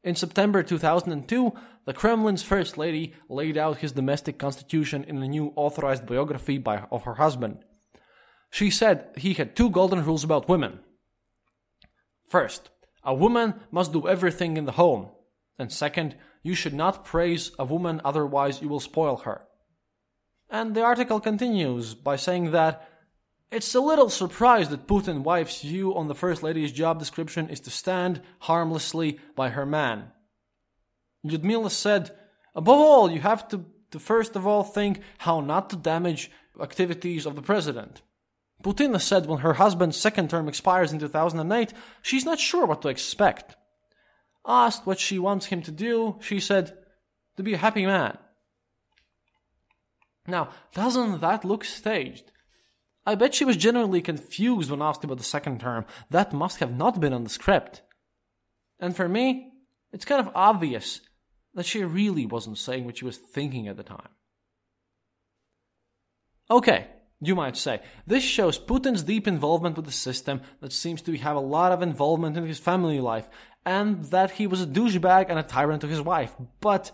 [0.04, 1.54] In September 2002,
[1.86, 6.84] the Kremlin's First Lady laid out his domestic constitution in a new authorized biography by,
[6.92, 7.64] of her husband.
[8.56, 10.80] She said he had two golden rules about women.
[12.26, 12.70] First,
[13.04, 15.10] a woman must do everything in the home.
[15.60, 19.42] And second, you should not praise a woman, otherwise, you will spoil her.
[20.50, 22.90] And the article continues by saying that
[23.52, 27.60] it's a little surprised that Putin wife's view on the First Lady's job description is
[27.60, 30.14] to stand harmlessly by her man.
[31.26, 32.16] Lyudmila said,
[32.56, 37.26] above all, you have to, to first of all think how not to damage activities
[37.26, 38.02] of the president.
[38.64, 42.88] Putina said when her husband's second term expires in 2008, she's not sure what to
[42.88, 43.56] expect.
[44.48, 46.78] Asked what she wants him to do, she said,
[47.38, 48.18] to be a happy man.
[50.28, 52.32] Now, doesn't that look staged?
[53.06, 55.86] I bet she was genuinely confused when asked about the second term.
[56.10, 57.84] That must have not been on the script.
[58.80, 59.52] And for me,
[59.92, 61.02] it's kind of obvious
[61.54, 64.10] that she really wasn't saying what she was thinking at the time.
[66.50, 66.88] Okay,
[67.28, 71.36] you might say, this shows Putin's deep involvement with the system that seems to have
[71.36, 73.28] a lot of involvement in his family life,
[73.66, 76.36] and that he was a douchebag and a tyrant to his wife.
[76.62, 76.92] But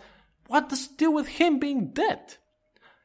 [0.48, 2.36] what does it do with him being dead?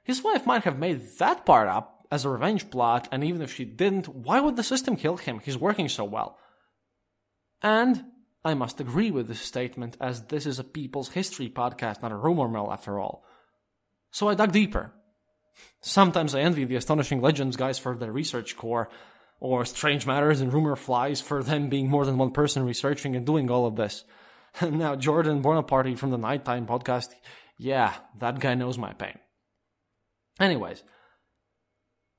[0.04, 3.52] His wife might have made that part up as a revenge plot, and even if
[3.52, 5.40] she didn't, why would the system kill him?
[5.40, 6.38] He's working so well.
[7.62, 8.04] And
[8.44, 12.16] I must agree with this statement, as this is a people's history podcast, not a
[12.16, 13.24] rumor mill after all.
[14.12, 14.92] So I dug deeper.
[15.80, 18.88] Sometimes I envy the Astonishing Legends guys for their research core,
[19.40, 23.26] or Strange Matters and Rumor Flies for them being more than one person researching and
[23.26, 24.04] doing all of this.
[24.62, 27.08] now, Jordan Bonaparte from the Nighttime podcast,
[27.58, 29.18] yeah, that guy knows my pain.
[30.40, 30.82] Anyways,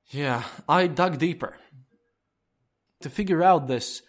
[0.10, 1.58] yeah, I dug deeper
[3.02, 4.02] to figure out this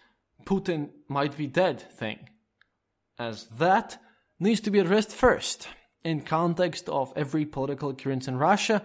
[0.45, 2.29] Putin might be dead thing,
[3.19, 3.99] as that
[4.41, 5.69] needs to be addressed first
[6.05, 8.83] in context of every political occurrence in Russia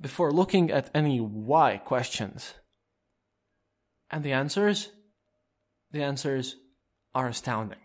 [0.00, 2.54] before looking at any why questions.
[4.10, 4.90] And the answers?
[5.92, 6.56] The answers
[7.14, 7.78] are astounding.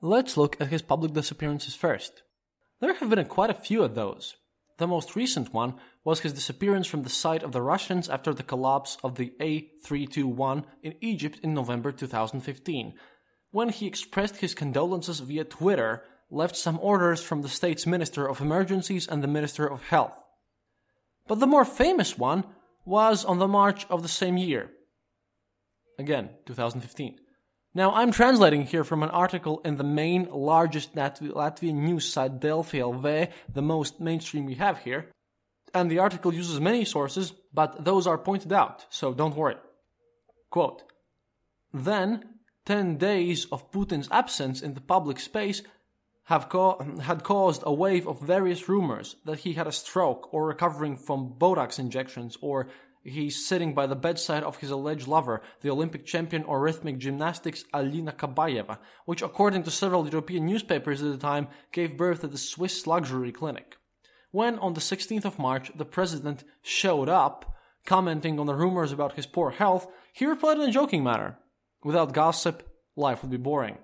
[0.00, 2.22] Let's look at his public disappearances first.
[2.80, 4.36] There have been quite a few of those.
[4.78, 8.42] The most recent one was his disappearance from the sight of the Russians after the
[8.42, 12.94] collapse of the A321 in Egypt in November 2015,
[13.50, 18.40] when he expressed his condolences via Twitter, left some orders from the state's Minister of
[18.40, 20.19] Emergencies and the Minister of Health.
[21.30, 22.44] But the more famous one
[22.84, 24.72] was on the March of the same year.
[25.96, 27.20] Again, 2015.
[27.72, 32.80] Now, I'm translating here from an article in the main largest Latvian news site Delfi
[32.80, 35.06] LV, the most mainstream we have here.
[35.72, 39.58] And the article uses many sources, but those are pointed out, so don't worry.
[40.50, 40.82] Quote
[41.72, 42.24] Then,
[42.66, 45.62] 10 days of Putin's absence in the public space
[46.30, 50.46] have co- had caused a wave of various rumors that he had a stroke or
[50.46, 52.68] recovering from Botox injections or
[53.02, 57.64] He's sitting by the bedside of his alleged lover, the Olympic champion of rhythmic gymnastics
[57.72, 62.36] Alina Kabayeva, which, according to several European newspapers at the time, gave birth to the
[62.36, 63.78] Swiss luxury clinic.
[64.32, 69.14] When, on the 16th of March, the president showed up, commenting on the rumors about
[69.14, 71.38] his poor health, he replied in a joking manner
[71.82, 73.78] Without gossip, life would be boring.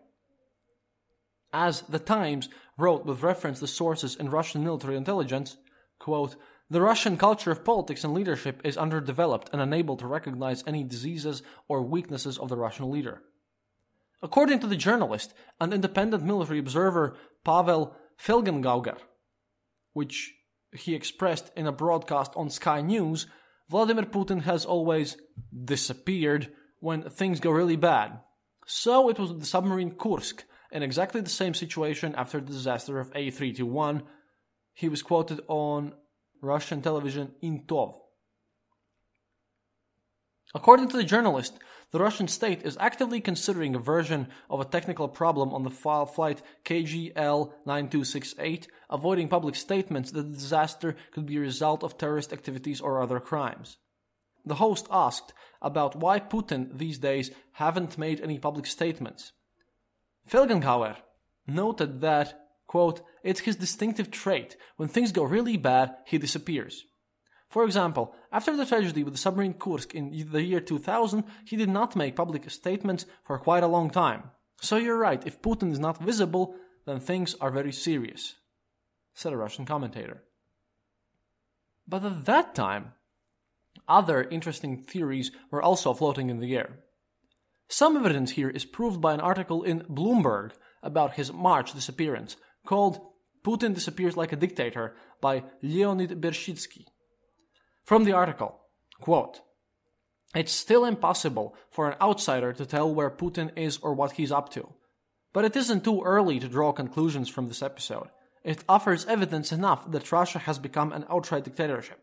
[1.59, 5.57] As The Times wrote with reference to sources in Russian military intelligence,
[5.99, 6.37] quote,
[6.69, 11.43] the Russian culture of politics and leadership is underdeveloped and unable to recognize any diseases
[11.67, 13.23] or weaknesses of the Russian leader.
[14.23, 18.99] According to the journalist and independent military observer Pavel Felgengauer,
[19.95, 20.35] which
[20.73, 23.29] he expressed in a broadcast on Sky News,
[23.71, 25.17] Vladimir Putin has always
[25.65, 28.21] disappeared when things go really bad.
[28.67, 32.99] So it was with the submarine Kursk, in exactly the same situation after the disaster
[32.99, 34.03] of A321.
[34.75, 35.95] He was quoted on
[36.43, 37.97] Russian television Intov.
[40.55, 41.59] According to the journalist,
[41.93, 46.43] the Russian state is actively considering a version of a technical problem on the flight
[46.65, 52.81] KGL 9268, avoiding public statements that the disaster could be a result of terrorist activities
[52.81, 53.79] or other crimes.
[54.45, 59.33] The host asked about why Putin these days haven't made any public statements.
[60.29, 60.97] Felgenhauer
[61.47, 64.57] noted that, quote, it's his distinctive trait.
[64.77, 66.85] When things go really bad, he disappears.
[67.49, 71.69] For example, after the tragedy with the submarine Kursk in the year 2000, he did
[71.69, 74.31] not make public statements for quite a long time.
[74.61, 78.35] So you're right, if Putin is not visible, then things are very serious,
[79.15, 80.25] said a Russian commentator.
[81.87, 82.95] But at that time,
[83.89, 86.81] other interesting theories were also floating in the air.
[87.69, 90.53] Some evidence here is proved by an article in Bloomberg
[90.83, 93.01] about his March disappearance, called
[93.45, 96.85] Putin Disappears Like a Dictator by Leonid Bershidsky.
[97.85, 98.61] From the article,
[99.01, 99.41] quote,
[100.35, 104.51] It's still impossible for an outsider to tell where Putin is or what he's up
[104.51, 104.69] to.
[105.33, 108.09] But it isn't too early to draw conclusions from this episode.
[108.43, 112.01] It offers evidence enough that Russia has become an outright dictatorship.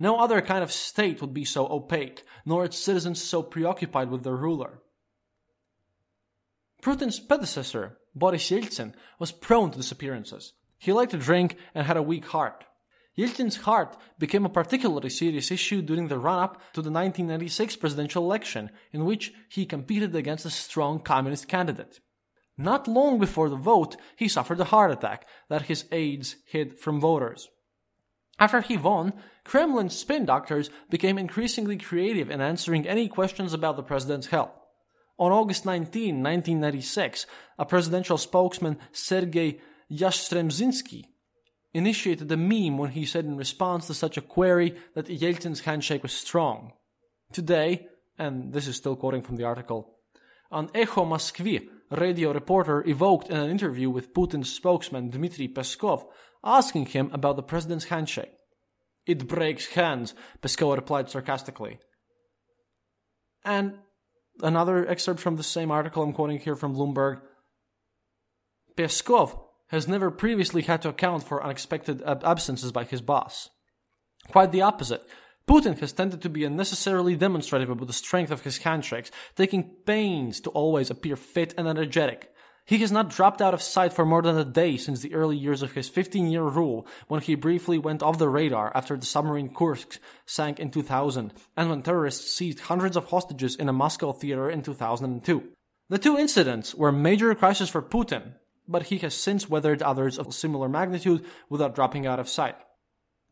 [0.00, 4.22] No other kind of state would be so opaque, nor its citizens so preoccupied with
[4.22, 4.80] their ruler.
[6.82, 10.52] Putin's predecessor, Boris Yeltsin, was prone to disappearances.
[10.78, 12.64] He liked to drink and had a weak heart.
[13.16, 18.22] Yeltsin's heart became a particularly serious issue during the run up to the 1996 presidential
[18.22, 21.98] election, in which he competed against a strong communist candidate.
[22.56, 27.00] Not long before the vote, he suffered a heart attack that his aides hid from
[27.00, 27.48] voters.
[28.38, 29.12] After he won,
[29.44, 34.52] Kremlin spin doctors became increasingly creative in answering any questions about the president's health.
[35.18, 37.26] On August 19, 1996,
[37.58, 39.58] a presidential spokesman, Sergei
[39.90, 41.06] Yastremzhinsky,
[41.74, 46.02] initiated a meme when he said in response to such a query that Yeltsin's handshake
[46.04, 46.72] was strong.
[47.32, 49.96] Today, and this is still quoting from the article,
[50.52, 56.04] an Echo Moskvy radio reporter evoked in an interview with Putin's spokesman Dmitry Peskov,
[56.44, 58.32] asking him about the president's handshake.
[59.06, 61.78] It breaks hands, Peskov replied sarcastically.
[63.44, 63.78] And
[64.42, 67.20] another excerpt from the same article I'm quoting here from Bloomberg.
[68.76, 73.50] Peskov has never previously had to account for unexpected ab- absences by his boss.
[74.28, 75.02] Quite the opposite.
[75.48, 80.40] Putin has tended to be unnecessarily demonstrative about the strength of his handshakes, taking pains
[80.40, 82.30] to always appear fit and energetic.
[82.68, 85.38] He has not dropped out of sight for more than a day since the early
[85.38, 89.06] years of his 15 year rule, when he briefly went off the radar after the
[89.06, 94.12] submarine Kursk sank in 2000, and when terrorists seized hundreds of hostages in a Moscow
[94.12, 95.48] theater in 2002.
[95.88, 98.34] The two incidents were major crises for Putin,
[98.68, 102.56] but he has since weathered others of similar magnitude without dropping out of sight.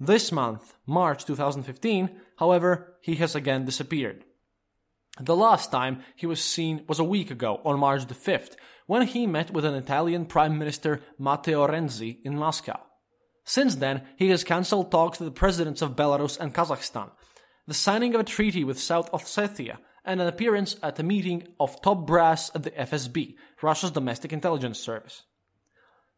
[0.01, 4.25] This month, March 2015, however, he has again disappeared.
[5.20, 9.07] The last time he was seen was a week ago, on March the 5th, when
[9.07, 12.81] he met with an Italian Prime Minister Matteo Renzi in Moscow.
[13.44, 17.11] Since then, he has cancelled talks with the presidents of Belarus and Kazakhstan,
[17.66, 21.81] the signing of a treaty with South Ossetia, and an appearance at a meeting of
[21.81, 25.22] top brass at the FSB, Russia's domestic intelligence service.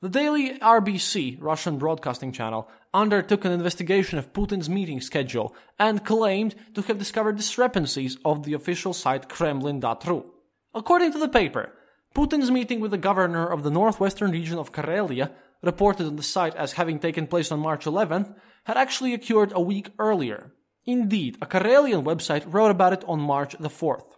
[0.00, 6.54] The daily RBC, Russian broadcasting channel, undertook an investigation of Putin's meeting schedule and claimed
[6.74, 10.24] to have discovered discrepancies of the official site Kremlin.ru.
[10.72, 11.72] According to the paper,
[12.14, 15.32] Putin's meeting with the governor of the northwestern region of Karelia,
[15.62, 18.34] reported on the site as having taken place on March 11th,
[18.64, 20.52] had actually occurred a week earlier,
[20.88, 24.16] Indeed, a Karelian website wrote about it on March the 4th.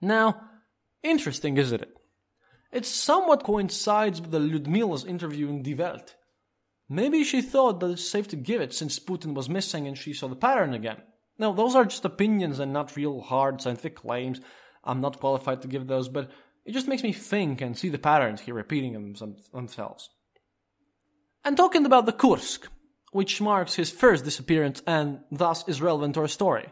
[0.00, 0.40] Now,
[1.02, 1.94] interesting, isn't it?
[2.74, 6.16] It somewhat coincides with the Ludmila's interview in Die Welt.
[6.88, 10.12] Maybe she thought that it's safe to give it since Putin was missing and she
[10.12, 11.00] saw the pattern again.
[11.38, 14.40] Now, those are just opinions and not real hard scientific claims.
[14.82, 16.32] I'm not qualified to give those, but
[16.64, 19.14] it just makes me think and see the patterns here repeating
[19.52, 20.10] themselves.
[21.44, 22.66] And talking about the Kursk,
[23.12, 26.70] which marks his first disappearance and thus is relevant to our story.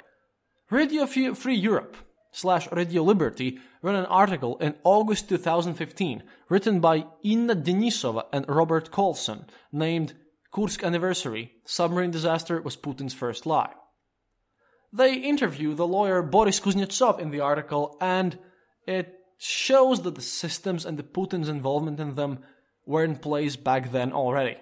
[0.69, 1.97] Radio Free Europe
[2.33, 8.91] slash Radio Liberty ran an article in August 2015 written by Inna Denisova and Robert
[8.91, 10.15] Coalson named
[10.53, 13.73] Kursk Anniversary Submarine Disaster was Putin's First Lie.
[14.93, 18.39] They interview the lawyer Boris Kuznetsov in the article and
[18.87, 22.41] it shows that the systems and the Putin's involvement in them
[22.87, 24.57] were in place back then already.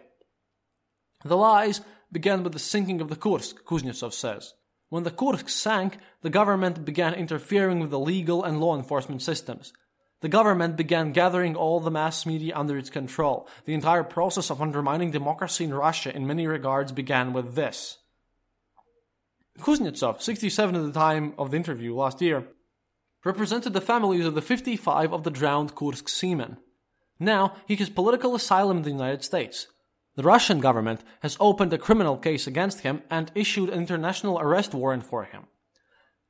[1.24, 4.54] The lies began with the sinking of the Kursk, Kuznetsov says.
[4.90, 9.72] When the Kursk sank, the government began interfering with the legal and law enforcement systems.
[10.20, 13.48] The government began gathering all the mass media under its control.
[13.64, 17.98] The entire process of undermining democracy in Russia in many regards began with this.
[19.60, 22.48] Kuznetsov, 67 at the time of the interview last year,
[23.24, 26.56] represented the families of the 55 of the drowned Kursk seamen.
[27.18, 29.68] Now he has political asylum in the United States.
[30.20, 34.74] The Russian government has opened a criminal case against him and issued an international arrest
[34.74, 35.44] warrant for him.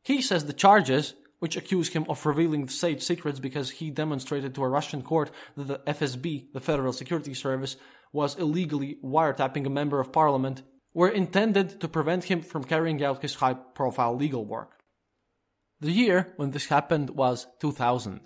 [0.04, 4.62] He says the charges, which accuse him of revealing state secrets because he demonstrated to
[4.62, 7.74] a Russian court that the FSB, the Federal Security Service,
[8.12, 10.62] was illegally wiretapping a member of parliament,
[10.94, 14.84] were intended to prevent him from carrying out his high profile legal work.
[15.80, 18.20] The year when this happened was 2000.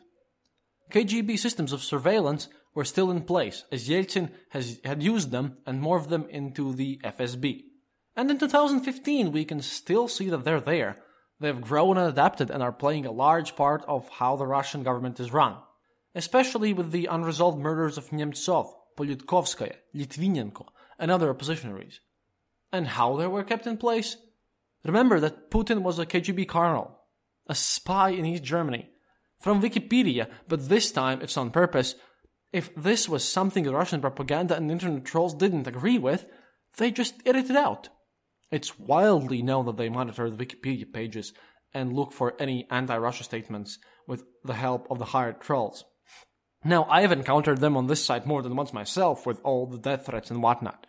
[0.90, 5.82] KGB systems of surveillance were still in place, as Yeltsin has, had used them and
[5.82, 7.62] morphed them into the FSB.
[8.16, 10.96] And in 2015, we can still see that they're there.
[11.40, 14.82] They have grown and adapted and are playing a large part of how the Russian
[14.82, 15.56] government is run,
[16.14, 20.66] especially with the unresolved murders of Nemtsov, Politkovskaya, Litvinenko,
[20.98, 21.98] and other oppositionaries.
[22.72, 24.16] And how they were kept in place?
[24.84, 26.98] Remember that Putin was a KGB colonel,
[27.46, 28.90] a spy in East Germany.
[29.40, 31.96] From Wikipedia, but this time it's on purpose,
[32.54, 36.26] if this was something the Russian propaganda and internet trolls didn't agree with,
[36.76, 37.88] they just edit it out.
[38.52, 41.32] It's wildly known that they monitor the Wikipedia pages
[41.74, 45.84] and look for any anti Russia statements with the help of the hired trolls.
[46.64, 49.76] Now, I have encountered them on this site more than once myself with all the
[49.76, 50.86] death threats and whatnot.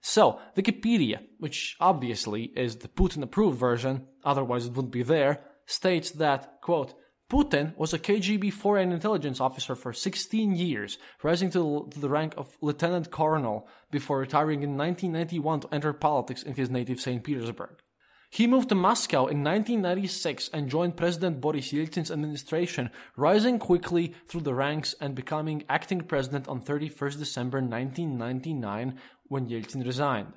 [0.00, 6.10] So, Wikipedia, which obviously is the Putin approved version, otherwise it wouldn't be there, states
[6.10, 6.94] that, quote,
[7.30, 12.56] Putin was a KGB foreign intelligence officer for 16 years, rising to, the rank of
[12.62, 17.22] lieutenant colonel before retiring in 1991 to enter politics in his native St.
[17.22, 17.82] Petersburg.
[18.30, 24.42] He moved to Moscow in 1996 and joined President Boris Yeltsin's administration, rising quickly through
[24.42, 30.32] the ranks and becoming acting president on 31st December 1999 when Yeltsin resigned.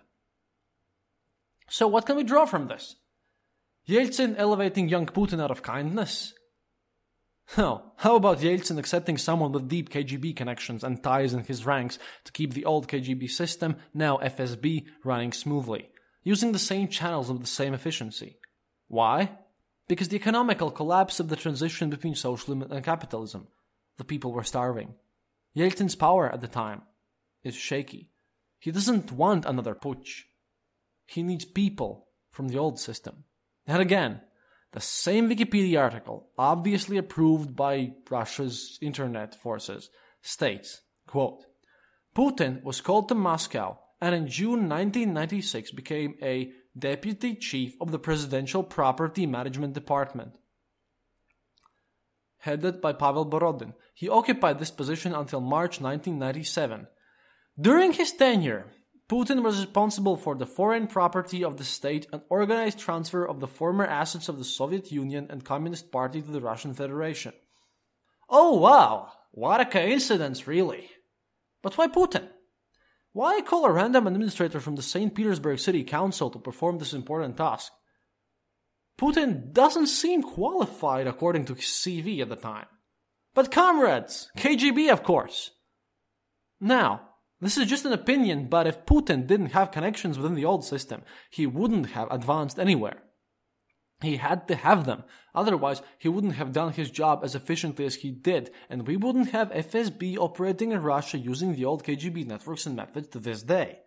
[1.70, 2.98] So, what can we draw from this?
[3.88, 6.34] Yeltsin elevating young Putin out of kindness?
[7.58, 11.99] Oh, how about Yeltsin accepting someone with deep KGB connections and ties in his ranks
[12.24, 15.89] to keep the old KGB system, now FSB, running smoothly,
[16.24, 18.38] using the same channels with the same efficiency?
[18.88, 19.32] Why?
[19.89, 23.47] Because the economical collapse of the transition between socialism and capitalism.
[23.97, 24.93] The people were starving.
[25.56, 26.84] Yeltsin's power at the time
[27.43, 28.12] is shaky.
[28.60, 30.24] He doesn't want another putsch.
[31.06, 33.26] He needs people from the old system.
[33.68, 34.22] And again,
[34.72, 39.89] the same Wikipedia article, obviously approved by Russia's internet forces,
[40.22, 41.45] states, quote,
[42.15, 47.99] Putin was called to Moscow and in June 1996 became a deputy chief of the
[47.99, 50.38] Presidential Property Management Department.
[52.39, 56.88] Headed by Pavel Borodin, he occupied this position until March 1997.
[57.59, 58.65] During his tenure,
[59.12, 63.47] Putin was responsible for the foreign property of the state and organized transfer of the
[63.47, 67.34] former assets of the Soviet Union and Communist Party to the Russian Federation.
[68.30, 70.89] Oh wow, what a coincidence, really.
[71.62, 72.30] But why Putin?
[73.12, 75.14] Why call a random administrator from the St.
[75.14, 77.74] Petersburg City Council to perform this important task?
[78.97, 82.68] Putin doesn't seem qualified according to his CV at the time.
[83.34, 85.51] But comrades, KGB of course.
[86.62, 87.11] Now,
[87.42, 91.02] this is just an opinion, but if Putin didn't have connections within the old system,
[91.32, 93.02] he wouldn't have advanced anywhere.
[94.02, 97.96] He had to have them, otherwise, he wouldn't have done his job as efficiently as
[97.96, 102.66] he did, and we wouldn't have FSB operating in Russia using the old KGB networks
[102.66, 103.80] and methods to this day.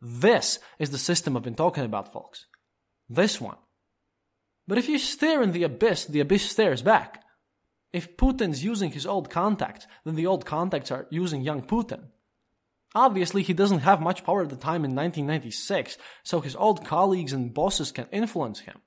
[0.00, 2.46] This is the system I've been talking about, folks.
[3.08, 3.56] This one.
[4.68, 7.24] But if you stare in the abyss, the abyss stares back.
[7.92, 12.08] If Putin's using his old contacts, then the old contacts are using young Putin.
[12.94, 17.32] Obviously, he doesn't have much power at the time in 1996, so his old colleagues
[17.32, 18.80] and bosses can influence him.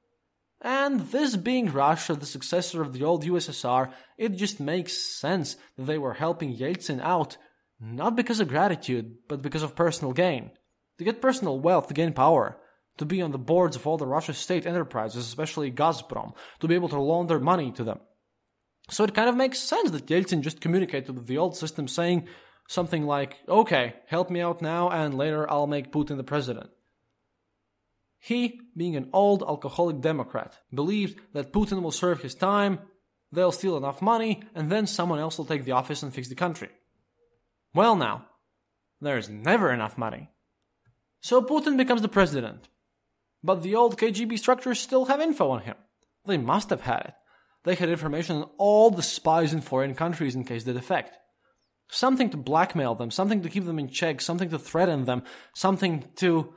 [0.62, 5.86] And this being Russia, the successor of the old USSR, it just makes sense that
[5.86, 7.38] they were helping Yeltsin out,
[7.80, 10.52] not because of gratitude, but because of personal gain.
[10.99, 12.58] To get personal wealth, to gain power,
[12.97, 16.76] to be on the boards of all the Russian state enterprises, especially Gazprom, to be
[16.76, 17.99] able to launder money to them.
[18.89, 22.28] So it kind of makes sense that Yeltsin just communicated with the old system saying,
[22.68, 26.70] something like, okay, help me out now and later I'll make Putin the president.
[28.20, 32.80] He, being an old alcoholic Democrat, believed that Putin will serve his time,
[33.32, 36.36] they'll steal enough money, and then someone else will take the office and fix the
[36.36, 36.70] country.
[37.74, 38.26] Well, now,
[38.99, 40.30] there's never enough money.
[41.20, 42.68] So Putin becomes the president.
[43.43, 45.76] But the old KGB structures still have info on him.
[46.26, 47.14] They must have had it.
[47.64, 51.18] They had information on all the spies in foreign countries in case they defect.
[51.94, 55.24] Something to blackmail them, something to keep them in check, something to threaten them,
[55.54, 56.54] something to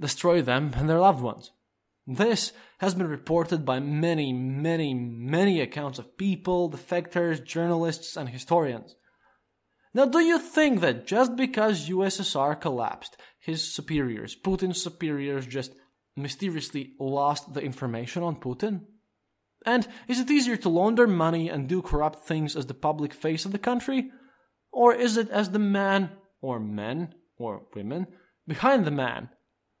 [0.00, 1.50] destroy them and their loved ones.
[2.06, 8.94] This has been reported by many, many, many accounts of people, defectors, journalists, and historians.
[9.92, 15.72] Now, do you think that just because USSR collapsed, his superiors, Putin's superiors, just
[16.16, 18.82] mysteriously lost the information on Putin?
[19.66, 23.44] And is it easier to launder money and do corrupt things as the public face
[23.44, 24.12] of the country?
[24.72, 26.10] Or is it as the man,
[26.40, 28.06] or men, or women,
[28.46, 29.30] behind the man,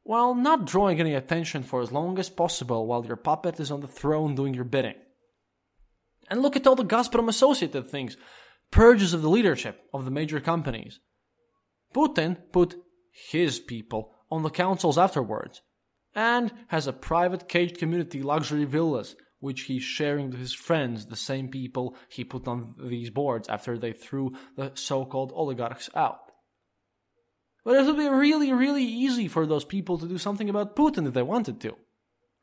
[0.02, 3.80] while not drawing any attention for as long as possible while your puppet is on
[3.80, 4.96] the throne doing your bidding?
[6.30, 8.16] And look at all the Gazprom associated things
[8.70, 11.00] purges of the leadership of the major companies.
[11.94, 12.76] Putin put
[13.30, 15.62] his people on the councils afterwards
[16.14, 21.16] and has a private caged community luxury villas which he's sharing with his friends, the
[21.16, 26.20] same people he put on these boards after they threw the so called oligarchs out.
[27.64, 31.06] But it would be really, really easy for those people to do something about Putin
[31.06, 31.76] if they wanted to.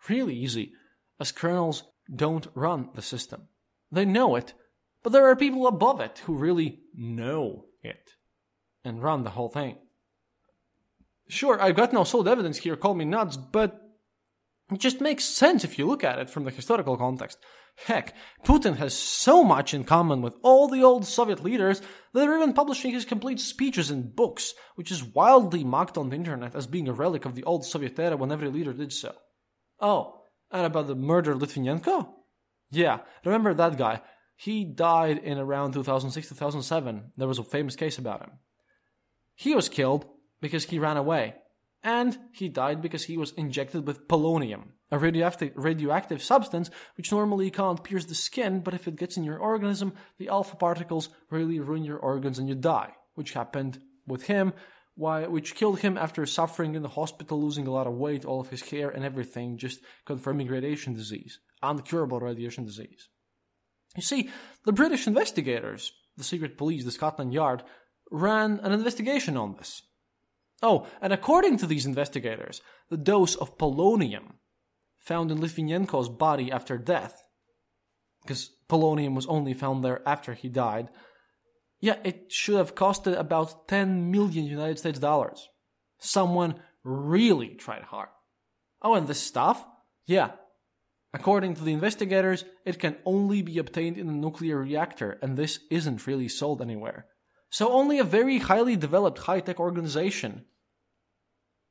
[0.08, 0.74] Really easy,
[1.20, 1.84] as colonels
[2.14, 3.48] don't run the system.
[3.92, 4.54] They know it,
[5.04, 8.12] but there are people above it who really know it
[8.84, 9.78] and run the whole thing.
[11.28, 13.82] Sure, I've got no solid evidence here, call me nuts, but
[14.72, 17.38] it just makes sense if you look at it from the historical context.
[17.76, 22.38] Heck, Putin has so much in common with all the old Soviet leaders that they're
[22.38, 26.68] even publishing his complete speeches in books, which is wildly mocked on the internet as
[26.68, 29.14] being a relic of the old Soviet era when every leader did so.
[29.80, 32.08] Oh, and about the murder of Litvinenko?
[32.72, 34.02] Yeah, remember that guy.
[34.38, 37.12] He died in around 2006 2007.
[37.18, 38.32] There was a famous case about him.
[39.36, 40.06] He was killed
[40.42, 41.36] because he ran away
[41.86, 47.52] and he died because he was injected with polonium, a radioactive, radioactive substance which normally
[47.52, 51.60] can't pierce the skin, but if it gets in your organism, the alpha particles really
[51.60, 54.52] ruin your organs and you die, which happened with him,
[54.96, 58.42] why, which killed him after suffering in the hospital, losing a lot of weight, all
[58.42, 63.10] of his hair and everything, just confirming radiation disease, uncurable radiation disease.
[63.96, 64.30] You see,
[64.66, 67.62] the British investigators, the secret police, the Scotland Yard,
[68.10, 69.84] ran an investigation on this.
[70.62, 74.36] Oh, and according to these investigators, the dose of polonium
[75.00, 77.24] found in Litvinenko's body after death,
[78.24, 80.90] because polonium was only found there after he died,
[81.80, 85.48] yeah, it should have costed about 10 million United States dollars.
[86.00, 88.10] Someone really tried hard.
[88.82, 89.66] Oh, and this stuff?
[90.06, 90.32] Yeah.
[91.14, 95.60] According to the investigators, it can only be obtained in a nuclear reactor, and this
[95.70, 97.08] isn't really sold anywhere.
[97.56, 100.44] So only a very highly developed high tech organization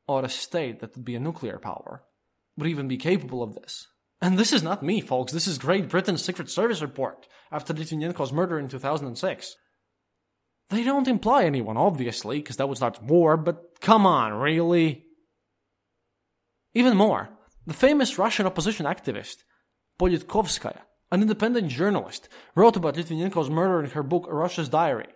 [0.09, 2.05] or a state that would be a nuclear power
[2.57, 3.89] would even be capable of this.
[4.19, 5.31] And this is not me, folks.
[5.31, 9.57] This is Great Britain's Secret Service report after Litvinenko's murder in 2006.
[10.71, 15.05] They don't imply anyone, obviously, because that would start war, but come on, really?
[16.73, 17.29] Even more,
[17.67, 19.45] the famous Russian opposition activist,
[20.01, 20.81] Politkovskaya,
[21.13, 25.09] an independent journalist, wrote about Litvinenko's murder in her book Russia's Diary,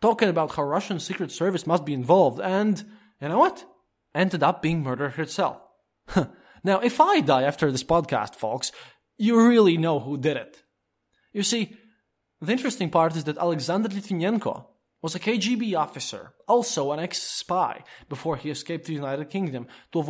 [0.00, 2.84] talking about how Russian Secret Service must be involved, and
[3.20, 3.64] you know what?
[4.14, 5.58] ended up being murdered herself.
[6.64, 8.72] now, if I die after this podcast, folks,
[9.18, 10.62] you really know who did it.
[11.32, 11.76] You see,
[12.40, 14.66] the interesting part is that Alexander Litvinenko
[15.02, 20.00] was a KGB officer, also an ex-spy, before he escaped to the United Kingdom to
[20.00, 20.09] avoid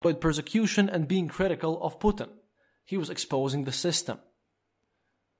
[0.00, 2.30] Persecution and being critical of Putin.
[2.84, 4.18] He was exposing the system.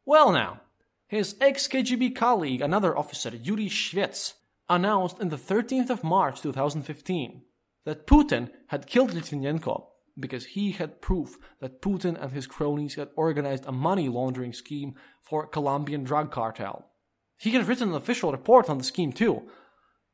[0.04, 0.61] Well, now,
[1.06, 4.34] his ex KGB colleague, another officer, Yuri Shvets,
[4.68, 7.42] announced on the 13th of March 2015
[7.84, 9.86] that Putin had killed Litvinenko
[10.20, 14.94] because he had proof that Putin and his cronies had organized a money laundering scheme
[15.22, 16.90] for a Colombian drug cartel.
[17.38, 19.48] He had written an official report on the scheme too.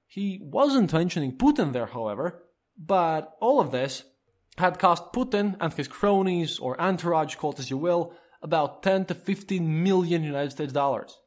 [0.07, 2.45] He wasn't mentioning Putin there, however,
[2.79, 4.05] but all of this
[4.59, 9.07] had cost Putin and his cronies or entourage, call it as you will, about 10
[9.07, 11.19] to 15 million United States dollars.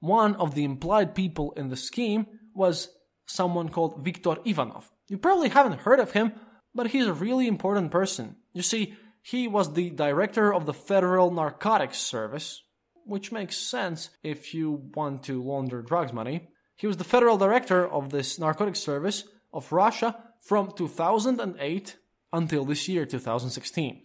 [0.00, 2.88] One of the implied people in the scheme was
[3.26, 4.90] someone called Viktor Ivanov.
[5.08, 6.32] You probably haven't heard of him,
[6.74, 8.36] but he's a really important person.
[8.52, 12.62] You see, he was the director of the Federal Narcotics Service,
[13.04, 16.48] which makes sense if you want to launder drugs money.
[16.76, 21.96] He was the federal director of this narcotics service of Russia from 2008
[22.32, 24.02] until this year, 2016.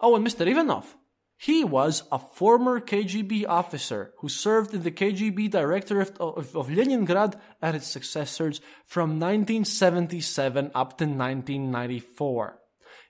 [0.00, 0.46] Oh, and Mr.
[0.46, 0.96] Ivanov,
[1.42, 7.36] he was a former KGB officer who served in the KGB Directorate of, of, Leningrad
[7.60, 12.58] and its successors from 1977 up to 1994.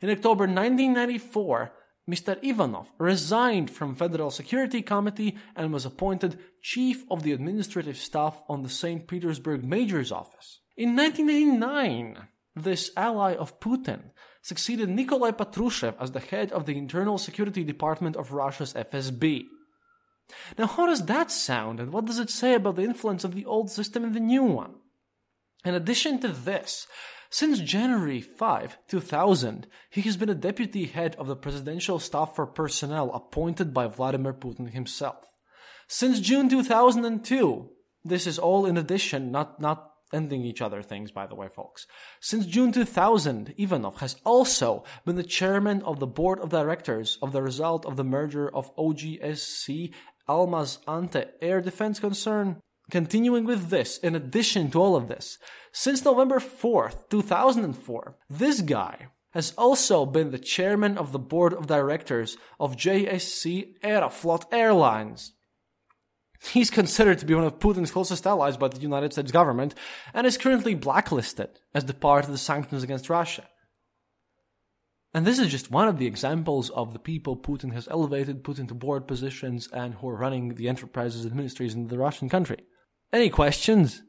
[0.00, 1.72] In October 1994,
[2.10, 2.38] Mr.
[2.42, 8.62] Ivanov resigned from Federal Security Committee and was appointed Chief of the Administrative Staff on
[8.62, 9.06] the St.
[9.06, 10.60] Petersburg Major's Office.
[10.76, 14.10] In 1989, this ally of Putin
[14.42, 19.44] succeeded Nikolai Patrushev as the head of the Internal Security Department of Russia's FSB.
[20.58, 23.44] Now, how does that sound, and what does it say about the influence of the
[23.44, 24.74] old system in the new one?
[25.64, 26.86] In addition to this,
[27.30, 32.46] since January 5, 2000, he has been a deputy head of the Presidential Staff for
[32.46, 35.24] Personnel appointed by Vladimir Putin himself.
[35.88, 37.70] Since June 2002,
[38.04, 41.86] this is all in addition, not, not ending each other things, by the way, folks.
[42.20, 47.32] Since June 2000, Ivanov has also been the chairman of the board of directors of
[47.32, 49.92] the result of the merger of OGSC
[50.28, 52.60] Almaz-Antey Air Defense Concern.
[52.90, 55.38] Continuing with this, in addition to all of this,
[55.72, 61.66] since November 4th, 2004, this guy has also been the chairman of the board of
[61.66, 65.32] directors of JSC Aeroflot Airlines.
[66.50, 69.74] He's considered to be one of Putin's closest allies by the United States government
[70.12, 73.48] and is currently blacklisted as the part of the sanctions against Russia.
[75.14, 78.58] And this is just one of the examples of the people Putin has elevated, put
[78.58, 82.58] into board positions, and who are running the enterprises and ministries in the Russian country.
[83.12, 84.02] Any questions?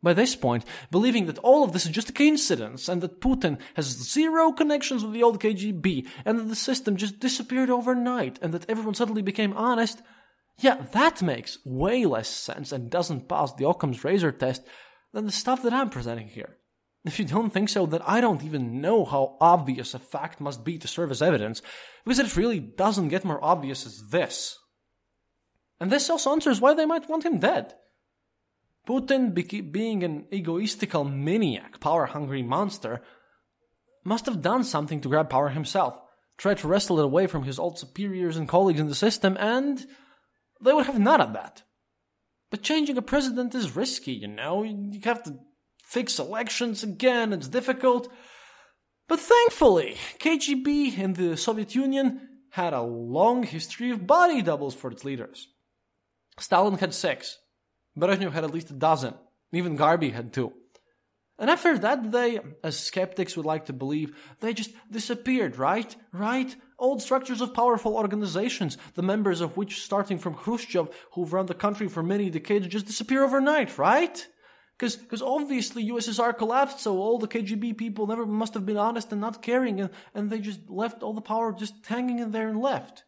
[0.00, 3.58] By this point, believing that all of this is just a coincidence and that Putin
[3.74, 8.54] has zero connections with the old KGB and that the system just disappeared overnight and
[8.54, 10.02] that everyone suddenly became honest,
[10.58, 14.62] yeah, that makes way less sense and doesn't pass the Occam's razor test
[15.12, 16.56] than the stuff that I'm presenting here.
[17.04, 20.64] If you don't think so, then I don't even know how obvious a fact must
[20.64, 21.60] be to serve as evidence,
[22.04, 24.58] because it really doesn't get more obvious as this.
[25.80, 27.74] And this also answers why they might want him dead.
[28.86, 29.34] Putin,
[29.72, 33.00] being an egoistical maniac, power hungry monster,
[34.04, 35.98] must have done something to grab power himself,
[36.36, 39.86] tried to wrestle it away from his old superiors and colleagues in the system, and
[40.62, 41.62] they would have none of that.
[42.50, 44.62] But changing a president is risky, you know?
[44.62, 45.38] You have to
[45.84, 48.12] fix elections again, it's difficult.
[49.08, 54.90] But thankfully, KGB in the Soviet Union had a long history of body doubles for
[54.90, 55.48] its leaders.
[56.38, 57.38] Stalin had six,
[57.98, 59.14] Brezhnev had at least a dozen,
[59.52, 60.52] even Gorby had two.
[61.38, 65.94] And after that, they, as skeptics would like to believe, they just disappeared, right?
[66.12, 66.54] Right?
[66.82, 71.54] Old structures of powerful organizations, the members of which, starting from Khrushchev, who've run the
[71.54, 74.26] country for many decades, just disappear overnight, right?
[74.76, 79.20] Because obviously USSR collapsed, so all the KGB people never must have been honest and
[79.20, 82.60] not caring, and, and they just left all the power just hanging in there and
[82.60, 83.04] left.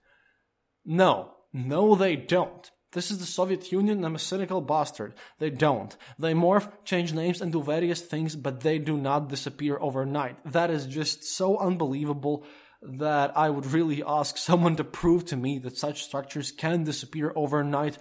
[0.85, 2.71] No, no, they don't.
[2.93, 4.05] This is the Soviet Union.
[4.05, 5.15] I'm a cynical bastard.
[5.41, 5.97] They don't.
[6.17, 10.37] They morph, change names, and do various things, but they do not disappear overnight.
[10.45, 12.47] That is just so unbelievable
[12.87, 17.33] that I would really ask someone to prove to me that such structures can disappear
[17.35, 17.99] overnight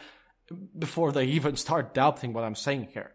[0.78, 3.14] before they even start doubting what I'm saying here.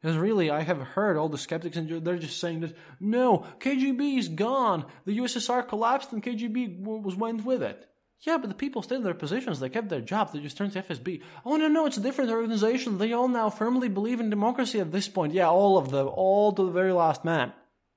[0.00, 4.18] Because really, I have heard all the skeptics and they're just saying that, no, KGB
[4.18, 4.86] is gone.
[5.04, 7.86] The USSR collapsed and KGB was went with it.
[8.20, 9.60] Yeah, but the people stayed in their positions.
[9.60, 10.32] They kept their jobs.
[10.32, 11.22] They just turned to FSB.
[11.44, 12.96] Oh, no, no, it's a different organization.
[12.96, 15.34] They all now firmly believe in democracy at this point.
[15.34, 16.08] Yeah, all of them.
[16.08, 17.52] All to the very last man.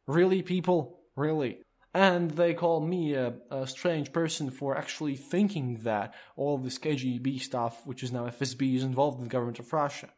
[0.07, 0.99] Really, people?
[1.16, 1.60] Really?
[1.93, 7.41] And they call me a, a, strange person for actually thinking that all this KGB
[7.41, 10.09] stuff, which is now FSB, is involved in the government of Russia.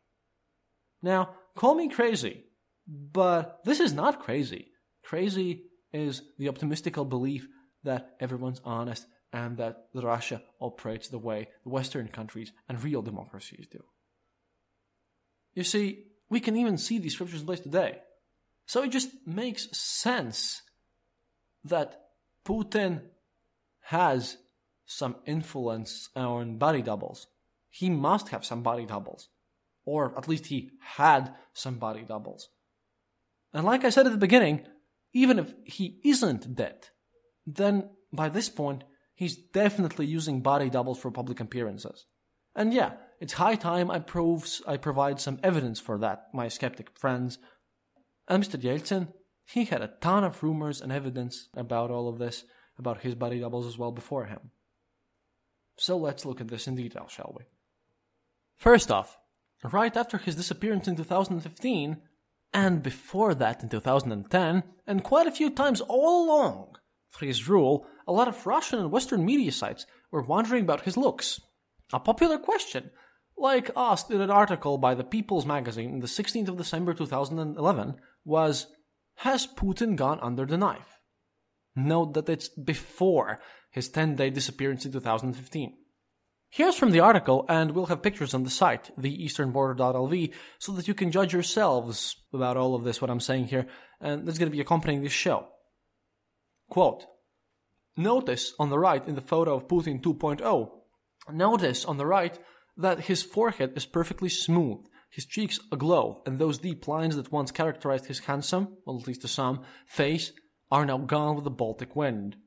[1.02, 2.44] Now, call me crazy,
[2.86, 4.72] but this is not crazy.
[5.04, 5.64] Crazy
[5.94, 7.48] is the optimistical belief
[7.84, 13.68] that everyone's honest and that Russia operates the way the Western countries and real democracies
[13.72, 13.84] do.
[15.54, 18.00] You see, we can even see these scriptures in place today.
[18.66, 20.62] So it just makes sense
[21.64, 22.02] that
[22.46, 23.02] Putin
[23.86, 24.38] has
[24.86, 27.28] some influence on body doubles.
[27.70, 29.30] He must have some body doubles.
[29.86, 32.50] Or at least he had some body doubles.
[33.54, 34.66] And like I said at the beginning,
[35.14, 36.90] even if he isn't dead,
[37.46, 38.84] then by this point,
[39.14, 42.06] he's definitely using body doubles for public appearances.
[42.56, 46.90] And yeah, it's high time I proves I provide some evidence for that, my skeptic
[46.98, 47.38] friends.
[48.28, 48.60] And Mr.
[48.60, 49.14] Yeltsin,
[49.54, 52.46] he had a ton of rumors and evidence about all of this,
[52.78, 54.52] about his body doubles as well before him.
[55.78, 57.46] So let's look at this in detail, shall we?
[58.56, 59.18] First off,
[59.64, 61.98] right after his disappearance in 2015,
[62.54, 66.76] and before that in 2010, and quite a few times all along
[67.10, 70.98] for his rule, a lot of Russian and Western media sites were wondering about his
[70.98, 71.42] looks.
[71.94, 72.92] A popular question,
[73.38, 77.96] like asked in an article by the People's Magazine on the 16th of December 2011,
[78.24, 78.68] was
[79.22, 80.98] Has Putin gone under the knife?
[81.76, 85.78] Note that it's before his 10 day disappearance in 2015.
[86.50, 90.96] Here's from the article, and we'll have pictures on the site, theeasternborder.lv, so that you
[90.96, 93.68] can judge yourselves about all of this, what I'm saying here,
[94.00, 95.50] and that's going to be accompanying this show.
[96.68, 97.06] Quote
[97.96, 100.72] Notice on the right in the photo of Putin 2.0,
[101.32, 102.40] notice on the right
[102.76, 107.52] that his forehead is perfectly smooth, his cheeks aglow, and those deep lines that once
[107.52, 110.32] characterized his handsome, well, at least to some, face
[110.72, 112.38] are now gone with the Baltic wind.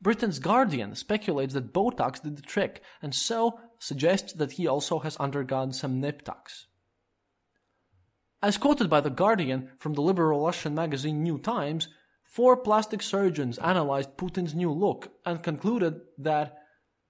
[0.00, 5.16] Britain's Guardian speculates that Botox did the trick, and so suggests that he also has
[5.18, 6.64] undergone some Niptox.
[8.42, 11.86] As quoted by The Guardian from the liberal Russian magazine New Times,
[12.24, 16.58] four plastic surgeons analyzed Putin's new look and concluded that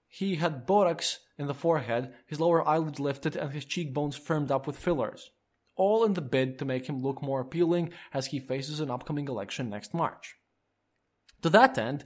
[0.08, 4.66] he had Botox in the forehead, his lower eyelids lifted, and his cheekbones firmed up
[4.66, 5.30] with fillers,
[5.76, 9.28] all in the bid to make him look more appealing as he faces an upcoming
[9.28, 10.36] election next March.
[11.42, 12.04] To that end,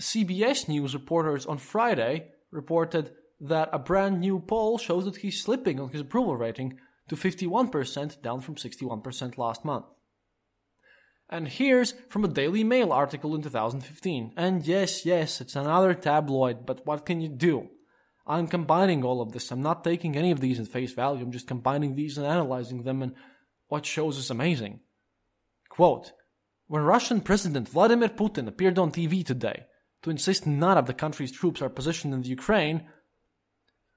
[0.00, 5.80] CBS News reporters on Friday reported that a brand new poll shows that he's slipping
[5.80, 6.78] on his approval rating
[7.08, 9.86] to 51%, down from 61% last month.
[11.28, 14.34] And here's from a Daily Mail article in 2015.
[14.36, 17.70] And yes, yes, it's another tabloid, but what can you do?
[18.26, 19.50] I'm combining all of this.
[19.50, 21.22] I'm not taking any of these at face value.
[21.22, 23.14] I'm just combining these and analyzing them, and
[23.68, 24.80] what shows is amazing.
[25.68, 26.12] Quote
[26.66, 29.64] When Russian President Vladimir Putin appeared on TV today,
[30.02, 32.86] to insist none of the country's troops are positioned in the Ukraine.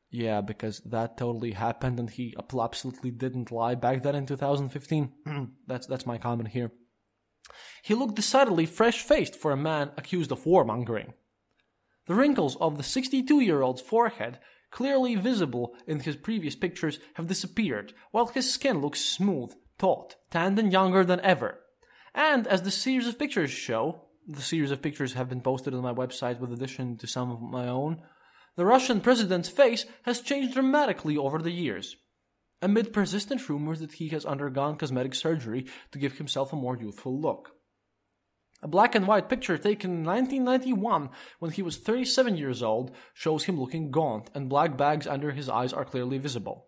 [0.10, 5.12] Yeah, because that totally happened and he absolutely didn't lie back then in 2015.
[5.68, 6.72] that's, that's my comment here.
[7.84, 11.14] He looked decidedly fresh faced for a man accused of warmongering.
[12.08, 14.40] The wrinkles of the 62 year old's forehead,
[14.70, 20.60] clearly visible in his previous pictures, have disappeared, while his skin looks smooth, taut, tanned,
[20.60, 21.60] and younger than ever.
[22.14, 25.82] And as the series of pictures show, the series of pictures have been posted on
[25.82, 28.02] my website with addition to some of my own.
[28.56, 31.98] The Russian president's face has changed dramatically over the years,
[32.62, 37.20] amid persistent rumors that he has undergone cosmetic surgery to give himself a more youthful
[37.20, 37.55] look.
[38.66, 43.44] A black and white picture taken in 1991 when he was 37 years old shows
[43.44, 46.66] him looking gaunt and black bags under his eyes are clearly visible.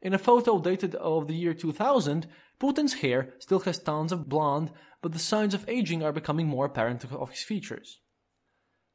[0.00, 2.26] In a photo dated of the year 2000,
[2.58, 4.70] Putin's hair still has tons of blonde
[5.02, 8.00] but the signs of aging are becoming more apparent of his features.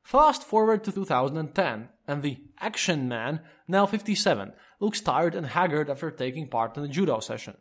[0.01, 6.09] Fast forward to 2010, and the action man, now 57, looks tired and haggard after
[6.09, 7.57] taking part in a judo session.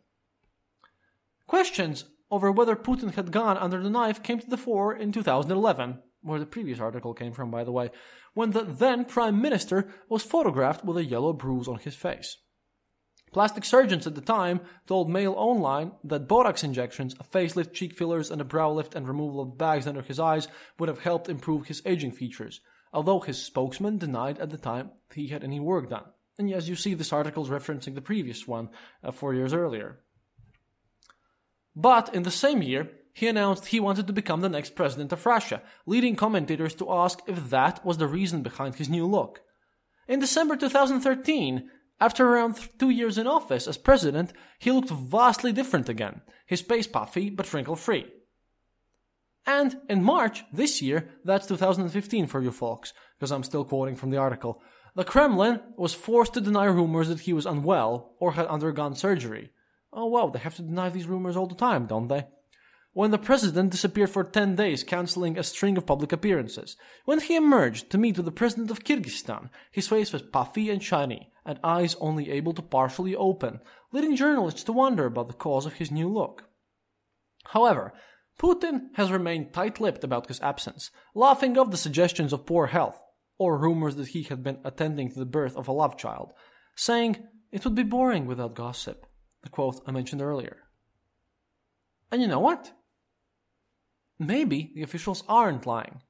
[1.45, 5.99] Questions over whether Putin had gone under the knife came to the fore in 2011,
[6.21, 7.89] where the previous article came from, by the way,
[8.33, 12.37] when the then Prime Minister was photographed with a yellow bruise on his face.
[13.31, 18.31] Plastic surgeons at the time told Mail Online that Botox injections, a facelift, cheek fillers,
[18.31, 20.47] and a brow lift and removal of bags under his eyes
[20.79, 22.59] would have helped improve his aging features,
[22.91, 26.05] although his spokesman denied at the time he had any work done.
[26.39, 28.69] And as you see, this article is referencing the previous one
[29.03, 29.99] uh, four years earlier.
[31.75, 35.25] But in the same year, he announced he wanted to become the next president of
[35.25, 39.41] Russia, leading commentators to ask if that was the reason behind his new look.
[40.07, 41.69] In December 2013,
[42.01, 46.87] after around two years in office as president, he looked vastly different again, his face
[46.87, 48.05] puffy but wrinkle free.
[49.45, 54.11] And in March this year, that's 2015 for you folks, because I'm still quoting from
[54.11, 54.61] the article,
[54.95, 59.51] the Kremlin was forced to deny rumors that he was unwell or had undergone surgery.
[59.91, 62.25] Oh well, they have to deny these rumors all the time, don't they?
[62.93, 66.75] when the president disappeared for 10 days, cancelling a string of public appearances.
[67.05, 70.83] When he emerged to meet with the president of Kyrgyzstan, his face was puffy and
[70.83, 73.59] shiny, and eyes only able to partially open,
[73.91, 76.45] leading journalists to wonder about the cause of his new look.
[77.45, 77.93] However,
[78.39, 82.99] Putin has remained tight lipped about his absence, laughing off the suggestions of poor health,
[83.37, 86.33] or rumors that he had been attending to the birth of a love child,
[86.75, 89.05] saying it would be boring without gossip,
[89.43, 90.57] the quote I mentioned earlier.
[92.11, 92.71] And you know what?
[94.17, 96.01] Maybe the officials aren't lying.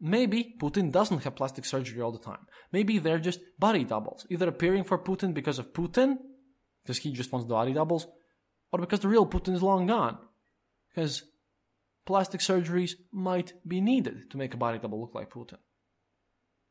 [0.00, 2.46] Maybe Putin doesn't have plastic surgery all the time.
[2.72, 6.16] Maybe they're just body doubles, either appearing for Putin because of Putin,
[6.82, 8.06] because he just wants the body doubles,
[8.72, 10.18] or because the real Putin is long gone.
[10.88, 11.24] Because
[12.06, 15.58] plastic surgeries might be needed to make a body double look like Putin.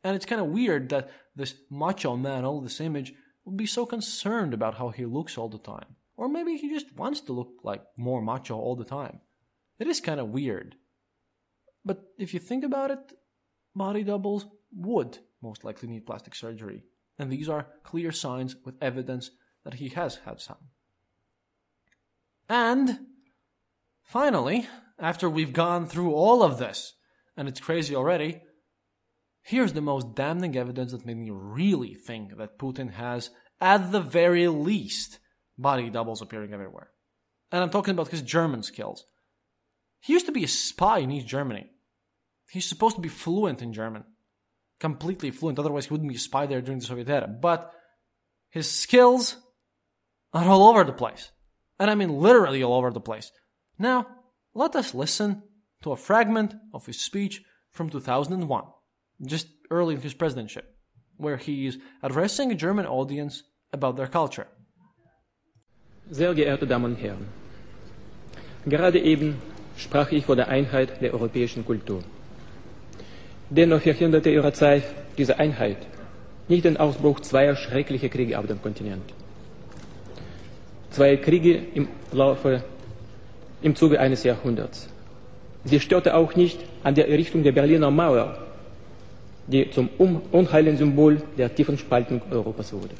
[0.04, 3.14] And it's kind of weird that this macho man, all this image,
[3.46, 5.96] would be so concerned about how he looks all the time.
[6.18, 9.22] Or maybe he just wants to look like more macho all the time.
[9.80, 10.76] It is kind of weird.
[11.86, 13.00] But if you think about it,
[13.74, 16.84] body doubles would most likely need plastic surgery.
[17.18, 19.32] And these are clear signs with evidence
[19.64, 20.70] that he has had some.
[22.48, 23.00] And
[24.04, 24.68] finally,
[24.98, 26.96] after we've gone through all of this,
[27.38, 28.42] and it's crazy already,
[29.50, 34.00] here's the most damning evidence that made me really think that Putin has, at the
[34.00, 35.18] very least,
[35.58, 36.92] body doubles appearing everywhere.
[37.52, 39.06] And I'm talking about his German skills.
[40.02, 41.72] He used to be a spy in East Germany.
[42.52, 44.04] He's supposed to be fluent in German.
[44.80, 47.28] Completely fluent, otherwise, he wouldn't be a spy there during the Soviet era.
[47.28, 47.74] But
[48.52, 49.38] his skills
[50.32, 51.32] are all over the place.
[51.80, 53.32] And I mean literally all over the place.
[53.80, 54.06] Now,
[54.54, 55.42] let us listen
[55.82, 57.42] to a fragment of his speech
[57.72, 58.64] from 2001,
[59.20, 60.62] just early in his presidency,
[61.18, 64.48] where he is addressing a German audience about their culture.
[66.10, 67.28] Sehr geehrte Damen und Herren,
[68.66, 69.36] gerade eben
[69.78, 72.04] sprach ich von der Einheit der europäischen Kultur.
[73.50, 74.84] Dennoch verhinderte ihre Zeit
[75.18, 75.78] diese Einheit
[76.48, 79.14] nicht den Ausbruch zweier schrecklicher Kriege auf dem Kontinent.
[80.90, 82.64] Zwei Kriege im Laufe,
[83.62, 84.90] im Zuge eines Jahrhunderts.
[85.64, 88.49] Sie störte auch nicht an der Errichtung der Berliner Mauer,
[89.52, 89.90] die zum
[90.32, 92.96] unheilen Symbol der tiefen Spaltung Europas wurde.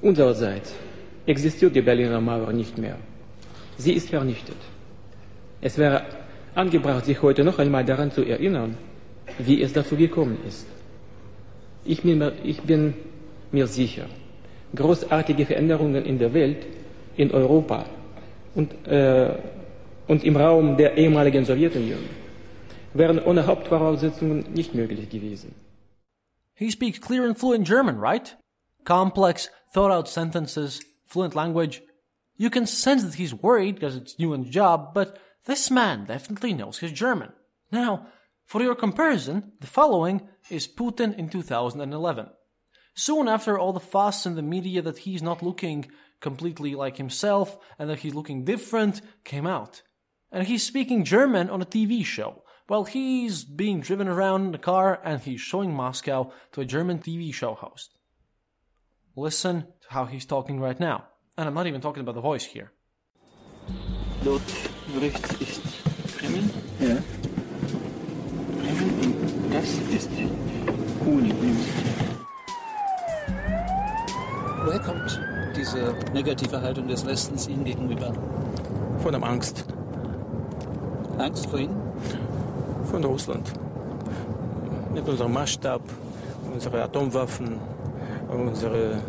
[0.00, 0.74] Unsererseits
[1.26, 2.96] existiert die Berliner Mauer nicht mehr.
[3.76, 4.56] Sie ist vernichtet.
[5.60, 6.02] Es wäre
[6.54, 8.78] angebracht, sich heute noch einmal daran zu erinnern,
[9.38, 10.66] wie es dazu gekommen ist.
[11.84, 12.94] Ich bin, mir, ich bin
[13.52, 14.06] mir sicher,
[14.74, 16.66] großartige Veränderungen in der Welt,
[17.16, 17.84] in Europa
[18.54, 19.28] und, äh,
[20.06, 22.25] und im Raum der ehemaligen Sowjetunion
[22.98, 25.54] wären ohne Hauptvoraussetzungen nicht möglich gewesen.
[26.54, 28.36] He speaks clear and fluent German, right?
[28.84, 31.82] Complex, thought out sentences, fluent language.
[32.36, 36.06] You can sense that he's worried because it's new in the job, but this man
[36.06, 37.32] definitely knows his German.
[37.70, 38.06] Now,
[38.46, 42.30] for your comparison, the following is Putin in 2011.
[42.94, 45.90] Soon after all the fuss in the media that he's not looking
[46.20, 49.82] completely like himself and that he's looking different came out.
[50.32, 54.58] And he's speaking German on a TV show while he's being driven around in a
[54.58, 57.96] car and he's showing Moscow to a German TV show host.
[59.14, 61.04] Listen to how he's talking right now.
[61.38, 62.72] And I'm not even talking about the voice here.
[64.24, 64.42] Dort
[65.00, 65.62] rechts ist
[66.18, 66.50] Bremen.
[66.80, 66.96] Ja.
[68.58, 70.10] Bremen und das ist
[71.04, 71.34] Honig.
[74.64, 75.20] Woher kommt
[75.56, 78.12] diese negative Haltung des Westens Ihnen gegenüber?
[78.98, 79.64] Von der Angst.
[81.18, 81.76] Angst vor Ihnen?
[82.90, 83.52] Von Russland.
[84.94, 85.82] Mit unserem Maßstab,
[86.52, 87.58] unsere Atomwaffen,
[88.28, 89.02] unsere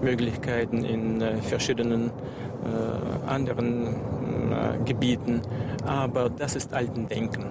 [0.00, 3.86] Möglichkeiten in äh, verschiedenen äh, anderen
[4.52, 5.42] äh, Gebieten.
[5.84, 7.44] Aber das ist alten Denken.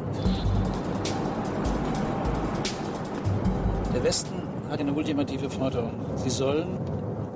[3.93, 4.36] Der Westen
[4.69, 5.93] hat eine ultimative Forderung.
[6.15, 6.80] Sie sollen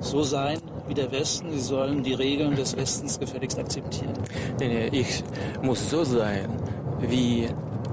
[0.00, 1.50] so sein wie der Westen.
[1.52, 4.14] Sie sollen die Regeln des Westens gefälligst akzeptieren.
[4.92, 5.22] Ich
[5.62, 6.48] muss so sein,
[7.00, 7.48] wie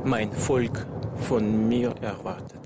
[0.08, 0.88] mein Volk
[1.28, 2.66] von mir erwartet.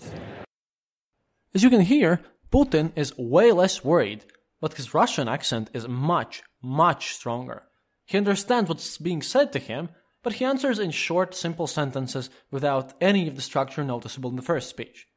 [1.53, 2.21] As you can hear,
[2.51, 4.25] Putin is way less worried,
[4.61, 7.63] but his Russian accent is much, much stronger.
[8.05, 9.89] He understands what's being said to him,
[10.23, 14.41] but he answers in short, simple sentences without any of the structure noticeable in the
[14.43, 15.07] first speech.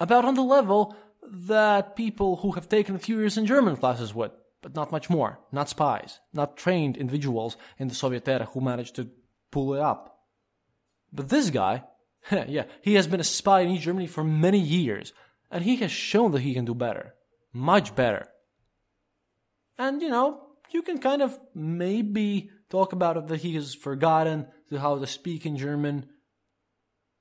[0.00, 4.12] About on the level that people who have taken a few years in German classes
[4.12, 5.38] would, but not much more.
[5.52, 9.10] Not spies, not trained individuals in the Soviet era who managed to
[9.50, 10.17] pull it up.
[11.12, 11.84] But this guy,
[12.30, 15.12] yeah, he has been a spy in Germany for many years,
[15.50, 17.14] and he has shown that he can do better.
[17.52, 18.28] Much better.
[19.78, 24.46] And, you know, you can kind of maybe talk about it that he has forgotten
[24.76, 26.06] how to speak in German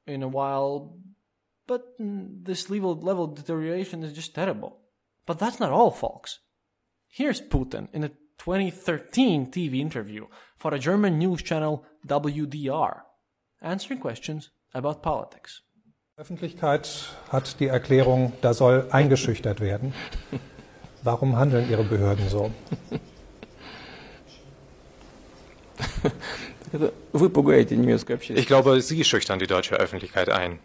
[0.06, 0.98] in a while,
[1.68, 4.80] But this level, level deterioration is just terrible.
[5.26, 6.40] But that's not all, folks.
[7.10, 8.10] Here's Putin in a
[8.40, 13.02] 2013 TV interview for a German news channel WDR,
[13.60, 15.64] answering questions about politics.
[16.18, 19.94] Öffentlichkeit hat die Erklärung, da soll eingeschüchtert werden.
[21.04, 22.52] Warum handeln Ihre Behörden so?
[28.30, 30.60] Ich glaube, Sie schüchtern die deutsche Öffentlichkeit ein.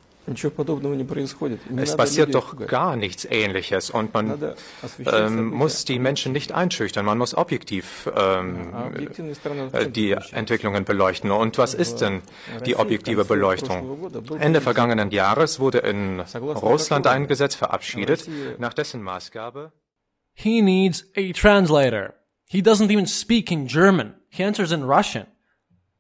[1.77, 4.55] Es passiert doch gar nichts Ähnliches und man
[5.07, 7.05] ähm, muss die Menschen nicht einschüchtern.
[7.05, 8.73] Man muss objektiv ähm,
[9.73, 11.31] äh, die Entwicklungen beleuchten.
[11.31, 12.23] Und was ist denn
[12.67, 14.11] die objektive Beleuchtung?
[14.39, 19.73] Ende vergangenen Jahres wurde in Russland ein Gesetz verabschiedet, nach dessen Maßgabe
[20.35, 22.15] He needs a translator.
[22.47, 24.15] He doesn't even speak in German.
[24.31, 25.27] He answers in Russian.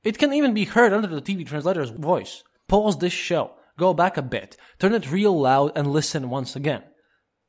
[0.04, 2.44] It can even be heard under the TV translator's voice.
[2.66, 3.52] Pause this show.
[3.78, 6.82] Go back a bit, turn it real loud, and listen once again.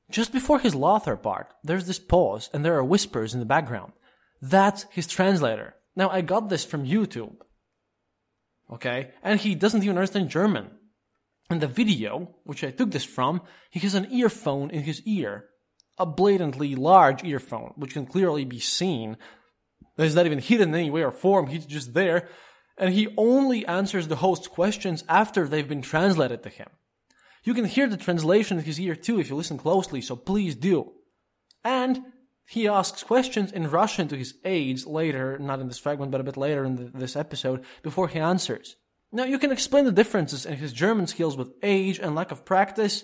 [0.10, 3.94] Just before his Lothar part, there's this pause, and there are whispers in the background.
[4.42, 5.76] That's his translator.
[5.96, 7.36] Now, I got this from YouTube.
[8.72, 9.12] Okay?
[9.22, 10.72] And he doesn't even understand German.
[11.50, 15.50] In the video, which I took this from, he has an earphone in his ear.
[15.98, 19.18] A blatantly large earphone, which can clearly be seen.
[19.98, 22.30] It's not even hidden in any way or form, he's just there
[22.78, 26.70] and he only answers the host's questions after they've been translated to him.
[27.44, 30.56] You can hear the translation in his ear too if you listen closely, so please
[30.56, 30.94] do.
[31.64, 32.02] And
[32.46, 36.26] he asks questions in Russian to his aides later, not in this fragment, but a
[36.26, 38.76] bit later in the, this episode, before he answers.
[39.12, 42.46] Now, you can explain the differences in his German skills with age and lack of
[42.46, 43.04] practice,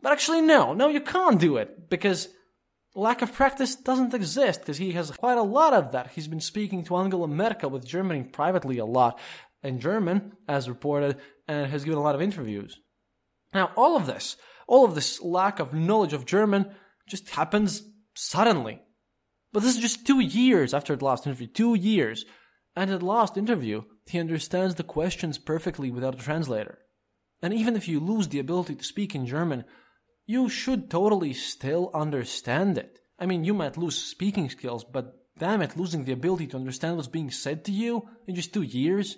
[0.00, 2.28] but actually, no, no, you can't do it, because
[2.94, 6.10] lack of practice doesn't exist because he has quite a lot of that.
[6.10, 9.18] He's been speaking to Angela Merkel with Germany privately a lot
[9.62, 11.18] in German, as reported,
[11.48, 12.80] and has given a lot of interviews.
[13.54, 14.36] Now, all of this,
[14.66, 16.74] all of this lack of knowledge of German
[17.08, 17.82] just happens
[18.14, 18.80] suddenly.
[19.52, 22.24] But this is just two years after the last interview, two years.
[22.74, 26.78] And at the last interview, he understands the questions perfectly without a translator.
[27.42, 29.64] And even if you lose the ability to speak in German,
[30.26, 33.00] you should totally still understand it.
[33.18, 36.96] I mean, you might lose speaking skills, but damn it, losing the ability to understand
[36.96, 39.16] what's being said to you in just two years?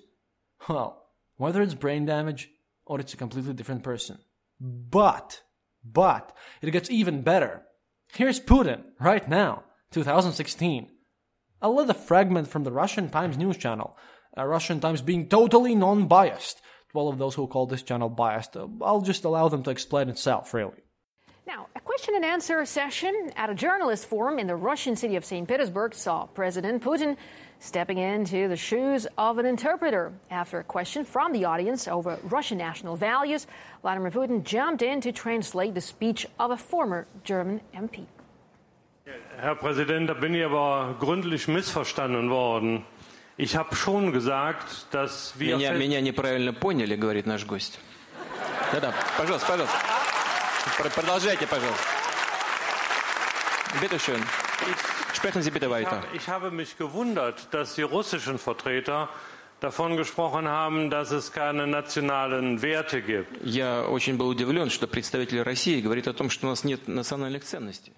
[0.68, 1.04] Well,
[1.36, 2.50] whether it's brain damage
[2.86, 4.18] or it's a completely different person.
[4.60, 5.42] But,
[5.84, 7.62] but, it gets even better.
[8.12, 10.88] Here's Putin, right now, 2016.
[11.60, 13.96] I'll let a fragment from the Russian Times news channel,
[14.36, 16.60] uh, Russian Times being totally non biased.
[16.92, 19.70] To all of those who call this channel biased, uh, I'll just allow them to
[19.70, 20.83] explain itself, really.
[21.49, 25.25] Now, a question and answer session at a journalist forum in the Russian city of
[25.25, 25.47] St.
[25.47, 27.17] Petersburg saw President Putin
[27.59, 30.13] stepping into the shoes of an interpreter.
[30.29, 33.47] After a question from the audience over Russian national values,
[33.81, 38.05] Vladimir Putin jumped in to translate the speech of a former German MP.
[39.41, 42.85] Herr Präsident, da bin ich aber gründlich missverstanden worden.
[43.37, 45.57] Ich habe schon gesagt, dass wir...
[45.57, 47.79] Меня, меня неправильно поняли, говорит наш гость.
[48.71, 50.02] Да-да, пожалуйста, пожалуйста.
[50.95, 51.83] Продолжайте, пожалуйста.
[53.81, 54.21] Bitte schön.
[55.13, 56.03] Sprechen Sie bitte weiter.
[56.13, 59.09] Ich habe mich gewundert, dass die russischen Vertreter
[59.59, 63.41] davon gesprochen haben, dass es keine nationalen Werte gibt.
[63.43, 67.43] Я очень был удивлен, что представитель России говорит о том, что у нас нет национальных
[67.43, 67.93] ценностей.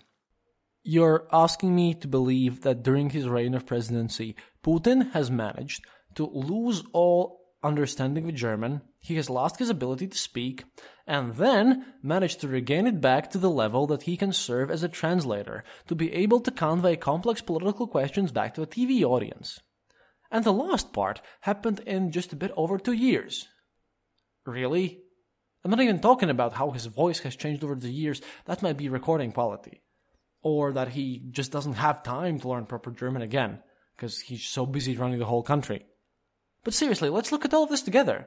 [0.84, 5.84] You're asking me to believe that during his reign of presidency, Putin has managed
[6.15, 10.65] to lose all understanding of German, he has lost his ability to speak,
[11.07, 14.82] and then managed to regain it back to the level that he can serve as
[14.82, 19.61] a translator to be able to convey complex political questions back to a TV audience.
[20.30, 23.46] And the last part happened in just a bit over two years.
[24.44, 25.00] Really?
[25.64, 28.20] I'm not even talking about how his voice has changed over the years.
[28.46, 29.82] That might be recording quality.
[30.42, 33.61] Or that he just doesn't have time to learn proper German again,
[33.96, 35.86] because he's so busy running the whole country.
[36.62, 38.26] But seriously, let's look at all of this together.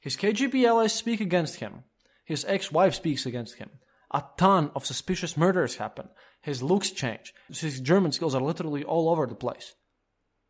[0.00, 1.84] His KGB allies speak against him.
[2.32, 3.68] His ex-wife speaks against him.
[4.10, 6.08] A ton of suspicious murders happen.
[6.40, 7.34] His looks change.
[7.48, 9.74] His German skills are literally all over the place.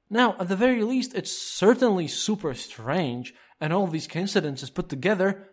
[0.09, 5.49] Now, at the very least, it's certainly super strange, and all these coincidences put together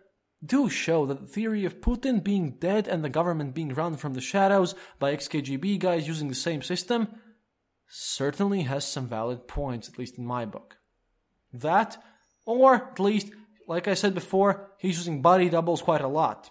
[0.46, 4.14] do show that the theory of Putin being dead and the government being run from
[4.14, 7.08] the shadows by ex-KGB guys using the same system
[7.88, 10.76] certainly has some valid points, at least in my book.
[11.52, 12.00] That,
[12.46, 13.32] or at least
[13.70, 16.50] like I said before, he's using body doubles quite a lot.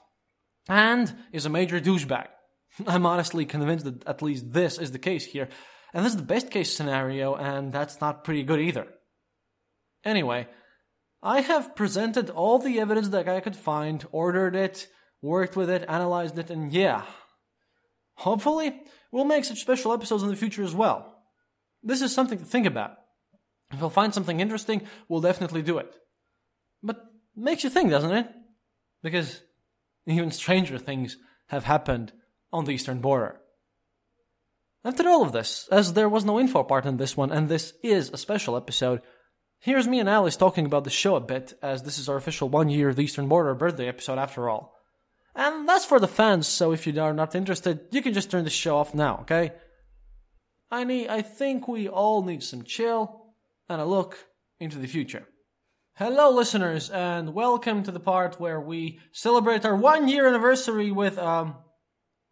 [0.70, 2.28] And is a major douchebag.
[2.88, 5.50] I'm honestly convinced that at least this is the case here.
[5.94, 8.88] And this is the best case scenario, and that's not pretty good either.
[10.06, 10.48] Anyway,
[11.22, 14.88] I have presented all the evidence that I could find, ordered it,
[15.22, 17.04] worked with it, analyzed it, and yeah.
[18.14, 21.22] Hopefully, we'll make such special episodes in the future as well.
[21.84, 22.92] This is something to think about.
[23.74, 25.94] If we'll find something interesting, we'll definitely do it.
[26.82, 27.09] But
[27.40, 28.28] makes you think, doesn't it?
[29.02, 29.42] Because
[30.06, 31.18] even stranger things
[31.48, 32.12] have happened
[32.52, 33.40] on the eastern border.
[34.84, 37.74] After all of this, as there was no info part in this one, and this
[37.84, 39.02] is a special episode,
[39.60, 42.50] here's me and Alice talking about the show a bit, as this is our official
[42.50, 44.76] one year of the eastern border birthday episode after all.
[45.36, 48.46] And that's for the fans, so if you are not interested, you can just turn
[48.46, 49.52] the show off now, okay?
[50.72, 53.34] I need, I think we all need some chill
[53.68, 54.18] and a look
[54.60, 55.28] into the future.
[56.00, 61.18] Hello, listeners, and welcome to the part where we celebrate our one year anniversary with
[61.18, 61.56] um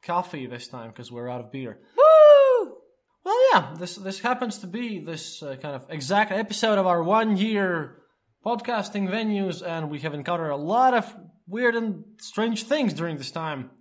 [0.01, 1.78] coffee this time because we're out of beer.
[1.97, 2.78] Woo!
[3.26, 7.03] Well, yeah, this this happens to be this uh, kind of exact episode of our
[7.03, 7.97] one year
[8.45, 11.13] podcasting venues, and we have encountered a lot of
[11.45, 13.72] weird and strange things during this time.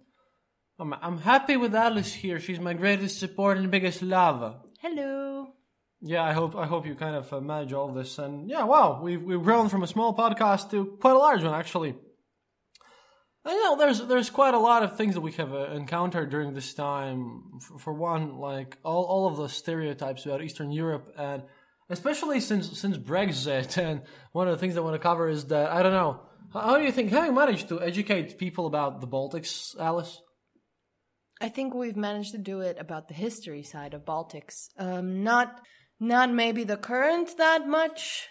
[0.80, 2.40] I'm I'm happy with Alice here.
[2.40, 4.56] She's my greatest support and biggest love.
[4.80, 5.55] Hello
[6.00, 8.18] yeah, I hope I hope you kind of uh, manage all this.
[8.18, 11.54] And yeah, wow, we've we've grown from a small podcast to quite a large one
[11.54, 11.94] actually.
[13.46, 16.52] You know, there's there's quite a lot of things that we have uh, encountered during
[16.52, 17.42] this time.
[17.60, 21.44] For, for, one, like all all of the stereotypes about Eastern Europe, and
[21.88, 23.78] especially since since Brexit.
[23.82, 26.22] And one of the things I want to cover is that I don't know.
[26.52, 27.12] How, how do you think?
[27.12, 30.20] How you managed to educate people about the Baltics, Alice?
[31.40, 34.68] I think we've managed to do it about the history side of Baltics.
[34.78, 35.60] Um, not
[36.00, 38.28] not maybe the current that much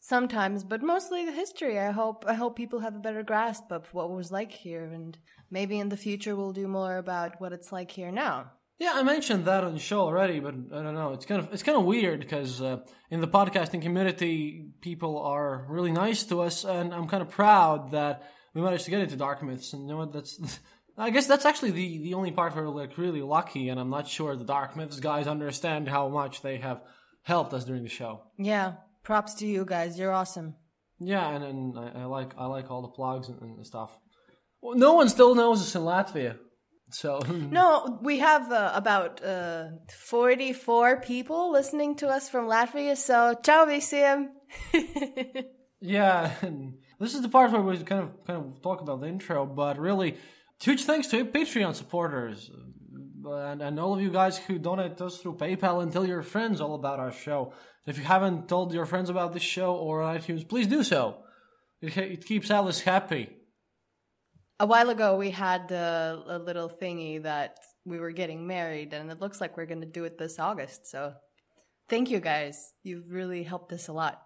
[0.00, 1.78] sometimes, but mostly the history.
[1.78, 4.84] I hope I hope people have a better grasp of what it was like here,
[4.84, 5.16] and
[5.50, 8.52] maybe in the future we'll do more about what it's like here now.
[8.78, 11.12] Yeah, I mentioned that on the show already, but I don't know.
[11.12, 15.66] It's kind of it's kind of weird because uh, in the podcasting community, people are
[15.68, 19.16] really nice to us, and I'm kind of proud that we managed to get into
[19.16, 19.72] dark myths.
[19.72, 20.12] And you know what?
[20.12, 20.38] That's
[20.98, 23.90] I guess that's actually the the only part where we're like really lucky, and I'm
[23.90, 26.82] not sure the dark myths guys understand how much they have
[27.26, 28.22] helped us during the show.
[28.38, 29.98] Yeah, props to you guys.
[29.98, 30.54] You're awesome.
[31.00, 33.98] Yeah, and, and I, I like I like all the plugs and, and stuff.
[34.62, 36.38] Well, no one still knows us in Latvia.
[36.90, 39.64] So no, we have uh, about uh,
[40.08, 42.96] forty-four people listening to us from Latvia.
[42.96, 44.28] So ciao visiem.
[45.80, 46.32] yeah,
[47.00, 49.78] this is the part where we kind of kind of talk about the intro, but
[49.78, 50.16] really,
[50.60, 52.50] huge thanks to Patreon supporters
[53.34, 56.60] and, and all of you guys who donate us through PayPal and tell your friends
[56.60, 57.52] all about our show.
[57.86, 61.18] If you haven't told your friends about this show or iTunes, please do so.
[61.80, 63.30] It, it keeps Alice happy.
[64.58, 69.10] A while ago, we had uh, a little thingy that we were getting married, and
[69.10, 70.86] it looks like we're going to do it this August.
[70.86, 71.12] So,
[71.90, 72.72] thank you guys.
[72.82, 74.22] You've really helped us a lot.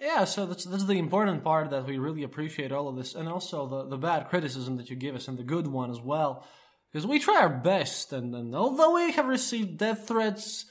[0.00, 3.28] Yeah, so that's that's the important part that we really appreciate all of this, and
[3.28, 6.44] also the the bad criticism that you give us, and the good one as well.
[6.92, 10.66] Because we try our best, and, and although we have received death threats,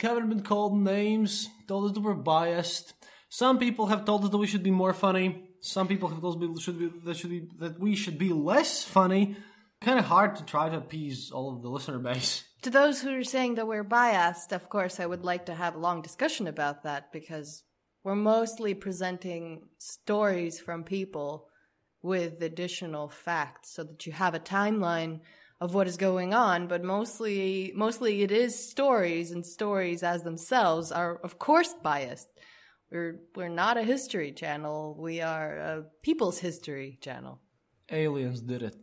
[0.00, 2.94] haven't been called names, told us that we're biased.
[3.28, 5.48] Some people have told us that we should be more funny.
[5.60, 8.32] Some people have told us we should be, that, should be, that we should be
[8.32, 9.36] less funny.
[9.80, 12.44] Kind of hard to try to appease all of the listener base.
[12.62, 15.74] To those who are saying that we're biased, of course, I would like to have
[15.74, 17.64] a long discussion about that because
[18.04, 21.47] we're mostly presenting stories from people
[22.02, 25.20] with additional facts so that you have a timeline
[25.60, 30.92] of what is going on but mostly mostly it is stories and stories as themselves
[30.92, 32.28] are of course biased.
[32.90, 34.96] We're we're not a history channel.
[34.98, 37.40] We are a people's history channel.
[37.90, 38.76] Aliens did it.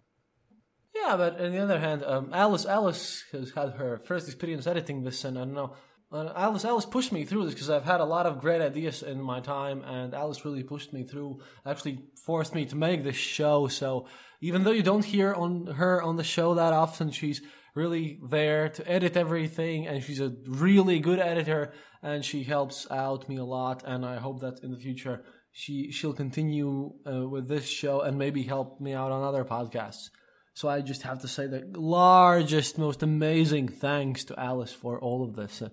[0.93, 5.03] Yeah but on the other hand um, alice alice has had her first experience editing
[5.03, 5.75] this and i don't know
[6.15, 9.03] uh, Alice, Alice pushed me through this because I've had a lot of great ideas
[9.03, 11.41] in my time, and Alice really pushed me through.
[11.65, 13.67] Actually, forced me to make this show.
[13.67, 14.07] So
[14.41, 17.41] even though you don't hear on her on the show that often, she's
[17.75, 23.27] really there to edit everything, and she's a really good editor, and she helps out
[23.27, 23.83] me a lot.
[23.85, 28.17] And I hope that in the future she she'll continue uh, with this show and
[28.17, 30.09] maybe help me out on other podcasts.
[30.53, 35.21] So I just have to say the largest, most amazing thanks to Alice for all
[35.23, 35.61] of this.
[35.61, 35.69] Uh,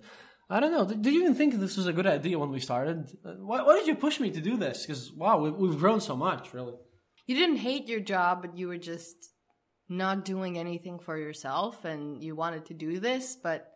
[0.49, 0.85] I don't know.
[0.85, 3.17] Did you even think this was a good idea when we started?
[3.23, 4.85] Why, why did you push me to do this?
[4.85, 6.73] Because wow, we, we've grown so much, really.
[7.25, 9.15] You didn't hate your job, but you were just
[9.89, 13.37] not doing anything for yourself, and you wanted to do this.
[13.41, 13.69] But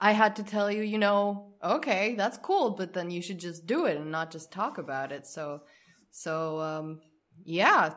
[0.00, 3.66] I had to tell you, you know, okay, that's cool, but then you should just
[3.66, 5.26] do it and not just talk about it.
[5.26, 5.62] So,
[6.10, 7.00] so um,
[7.44, 7.94] yeah,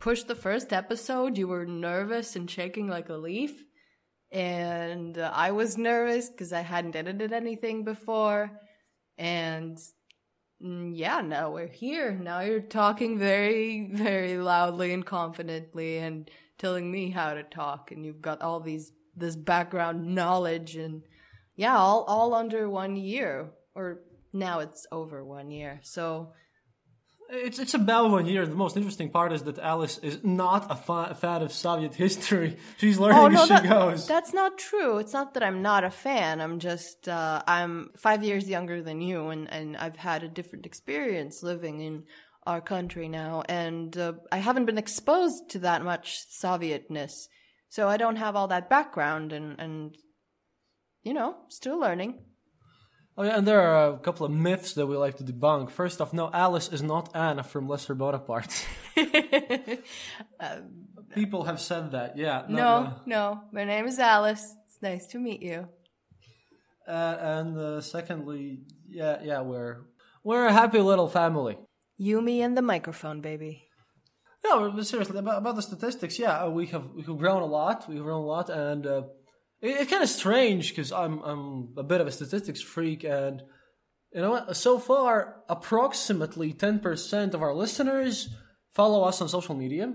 [0.00, 3.64] push the first episode, you were nervous and shaking like a leaf.
[4.34, 8.50] And I was nervous because I hadn't edited anything before.
[9.16, 9.78] And
[10.60, 12.10] mm, yeah, now we're here.
[12.12, 16.28] Now you're talking very, very loudly and confidently and
[16.58, 17.92] telling me how to talk.
[17.92, 21.02] And you've got all these, this background knowledge and
[21.54, 23.50] yeah, all, all under one year.
[23.76, 24.00] Or
[24.32, 25.78] now it's over one year.
[25.84, 26.32] So
[27.30, 28.46] it's it's about one year.
[28.46, 32.56] The most interesting part is that Alice is not a, fa- fan of Soviet history.
[32.76, 34.06] She's learning oh, no, as she that, goes.
[34.06, 34.98] That's not true.
[34.98, 36.40] It's not that I'm not a fan.
[36.40, 40.66] I'm just uh, I'm five years younger than you, and and I've had a different
[40.66, 42.04] experience living in
[42.46, 47.28] our country now, and uh, I haven't been exposed to that much Sovietness,
[47.70, 49.96] so I don't have all that background, and and
[51.02, 52.18] you know, still learning.
[53.16, 55.70] Oh yeah, and there are a couple of myths that we like to debunk.
[55.70, 58.66] First off, no, Alice is not Anna from Lesser Bonaparte.
[60.40, 60.56] uh,
[61.14, 62.42] People have said that, yeah.
[62.48, 64.56] No, no, no, my name is Alice.
[64.66, 65.68] It's nice to meet you.
[66.88, 69.82] Uh, and uh, secondly, yeah, yeah, we're
[70.24, 71.56] we're a happy little family.
[71.96, 73.68] You, me, and the microphone, baby.
[74.44, 77.88] No, but seriously, about, about the statistics, yeah, we have we have grown a lot.
[77.88, 79.02] We've grown a lot, and uh,
[79.64, 83.42] it's kind of strange because I'm I'm a bit of a statistics freak, and
[84.12, 84.56] you know what?
[84.56, 88.28] So far, approximately ten percent of our listeners
[88.72, 89.94] follow us on social media.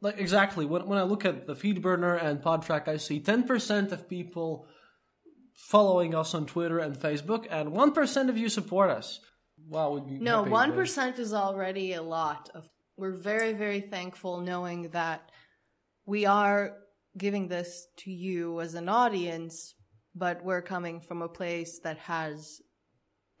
[0.00, 3.92] Like exactly when when I look at the FeedBurner and Podtrac, I see ten percent
[3.92, 4.66] of people
[5.54, 9.20] following us on Twitter and Facebook, and one percent of you support us.
[9.68, 12.50] Wow, would be no one percent is already a lot.
[12.54, 15.30] Of we're very very thankful knowing that
[16.04, 16.76] we are
[17.16, 19.74] giving this to you as an audience,
[20.14, 22.60] but we're coming from a place that has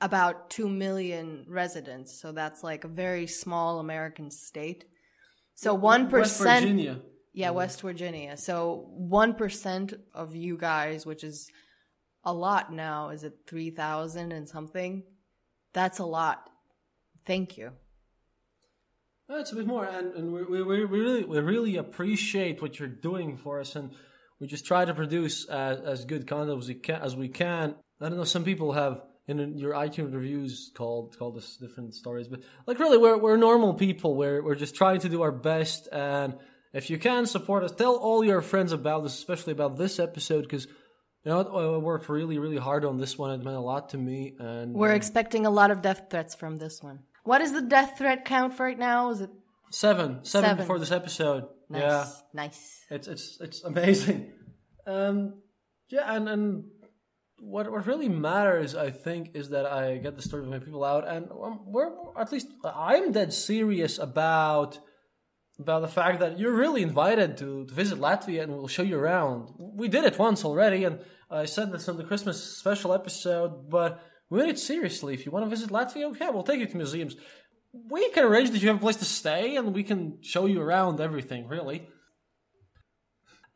[0.00, 2.20] about 2 million residents.
[2.20, 4.84] So that's like a very small American state.
[5.54, 6.10] So 1%.
[6.10, 7.00] West Virginia.
[7.32, 7.56] Yeah, mm-hmm.
[7.56, 8.36] West Virginia.
[8.36, 11.48] So 1% of you guys, which is
[12.24, 15.04] a lot now, is it 3,000 and something?
[15.72, 16.48] That's a lot.
[17.26, 17.72] Thank you.
[19.28, 22.88] That's a bit more, and, and we, we, we really we really appreciate what you're
[22.88, 23.90] doing for us, and
[24.38, 27.00] we just try to produce as, as good content as we can.
[27.00, 27.74] As we can.
[28.00, 28.24] I don't know.
[28.24, 32.98] Some people have in your iTunes reviews called called us different stories, but like really,
[32.98, 34.14] we're we're normal people.
[34.14, 36.34] We're we're just trying to do our best, and
[36.74, 40.42] if you can support us, tell all your friends about this, especially about this episode,
[40.42, 40.66] because
[41.24, 43.30] you know I worked really really hard on this one.
[43.30, 46.34] It meant a lot to me, and we're uh, expecting a lot of death threats
[46.34, 46.98] from this one.
[47.24, 49.10] What is the death threat count for right now?
[49.10, 49.30] Is it
[49.70, 50.24] seven?
[50.24, 50.66] Seven, seven.
[50.66, 51.46] for this episode.
[51.68, 51.82] Nice.
[51.82, 52.84] Yeah, nice.
[52.90, 54.30] It's it's it's amazing.
[54.86, 55.36] Um,
[55.88, 56.64] yeah, and and
[57.40, 60.84] what what really matters, I think, is that I get the story of my people
[60.84, 64.78] out, and um, we're at least I'm dead serious about
[65.58, 68.98] about the fact that you're really invited to, to visit Latvia, and we'll show you
[68.98, 69.54] around.
[69.56, 70.98] We did it once already, and
[71.30, 75.14] I said this on the Christmas special episode, but we mean it seriously.
[75.14, 77.16] If you want to visit Latvia, yeah, we'll take you to museums.
[77.72, 80.60] We can arrange that you have a place to stay, and we can show you
[80.60, 81.48] around everything.
[81.48, 81.88] Really.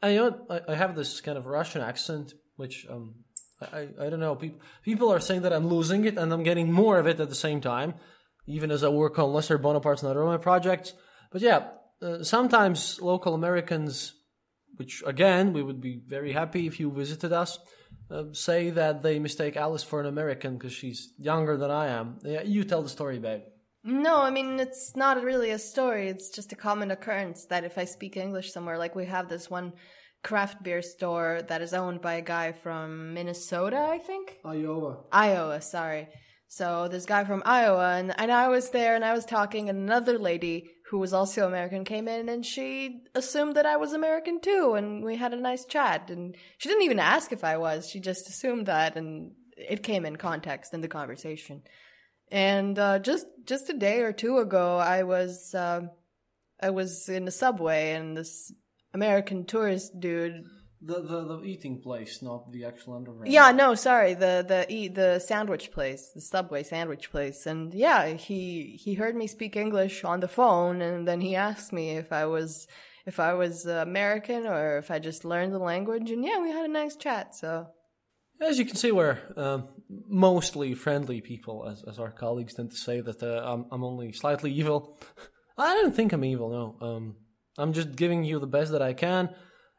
[0.03, 3.15] And you know, I, I have this kind of Russian accent, which um,
[3.61, 4.35] I, I don't know.
[4.35, 7.29] People people are saying that I'm losing it, and I'm getting more of it at
[7.29, 7.95] the same time,
[8.47, 10.93] even as I work on Lesser Bonaparte's and other of my projects.
[11.33, 11.69] But yeah,
[12.01, 14.15] uh, sometimes local Americans,
[14.77, 17.59] which again we would be very happy if you visited us,
[18.11, 22.19] uh, say that they mistake Alice for an American because she's younger than I am.
[22.23, 23.43] Yeah, you tell the story, babe.
[23.85, 26.09] No, I mean, it's not really a story.
[26.09, 29.49] It's just a common occurrence that if I speak English somewhere, like we have this
[29.49, 29.73] one
[30.23, 34.39] craft beer store that is owned by a guy from Minnesota, I think?
[34.45, 35.05] Iowa.
[35.13, 36.09] Iowa, sorry.
[36.49, 39.79] So this guy from Iowa, and, and I was there and I was talking, and
[39.79, 44.41] another lady who was also American, came in and she assumed that I was American
[44.41, 44.75] too.
[44.75, 46.11] And we had a nice chat.
[46.11, 47.89] And she didn't even ask if I was.
[47.89, 48.97] She just assumed that.
[48.97, 51.63] And it came in context in the conversation.
[52.31, 55.83] And uh, just just a day or two ago, I was uh,
[56.61, 58.53] I was in the subway, and this
[58.93, 60.45] American tourist dude
[60.81, 63.33] the, the the eating place, not the actual underground.
[63.33, 68.79] Yeah, no, sorry, the the the sandwich place, the Subway sandwich place, and yeah, he
[68.83, 72.27] he heard me speak English on the phone, and then he asked me if I
[72.27, 72.69] was
[73.07, 76.65] if I was American or if I just learned the language, and yeah, we had
[76.65, 77.35] a nice chat.
[77.35, 77.67] So,
[78.41, 79.69] as you can see, we're um,
[80.09, 84.13] mostly friendly people, as as our colleagues tend to say that uh, I'm I'm only
[84.13, 85.01] slightly evil.
[85.59, 86.51] I don't think I'm evil.
[86.51, 87.17] No, um,
[87.57, 89.31] I'm just giving you the best that I can.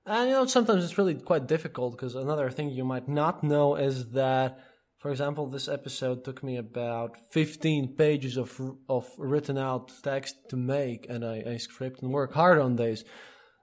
[0.06, 3.76] And you know, sometimes it's really quite difficult because another thing you might not know
[3.76, 4.60] is that,
[4.98, 10.58] for example, this episode took me about 15 pages of of written out text to
[10.58, 13.04] make, and I, I script and work hard on these.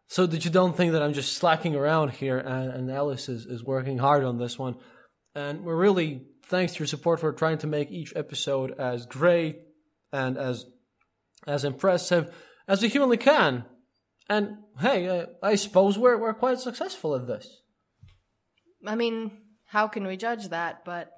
[0.09, 3.45] So that you don't think that I'm just slacking around here, and, and Alice is,
[3.45, 4.77] is working hard on this one.
[5.35, 9.63] And we're really thanks to your support for trying to make each episode as great
[10.13, 10.65] and as
[11.47, 12.33] as impressive
[12.69, 13.65] as we humanly can.
[14.29, 17.63] And hey, uh, I suppose we're we're quite successful at this.
[18.85, 19.31] I mean,
[19.67, 20.85] how can we judge that?
[20.85, 21.13] But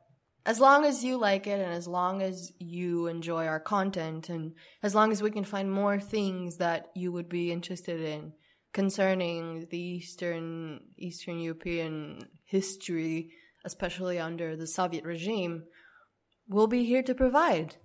[0.45, 4.55] as long as you like it and as long as you enjoy our content and
[4.83, 8.33] as long as we can find more things that you would be interested in
[8.73, 13.31] concerning the Eastern Eastern European history,
[13.65, 15.65] especially under the Soviet regime,
[16.49, 17.77] we'll be here to provide.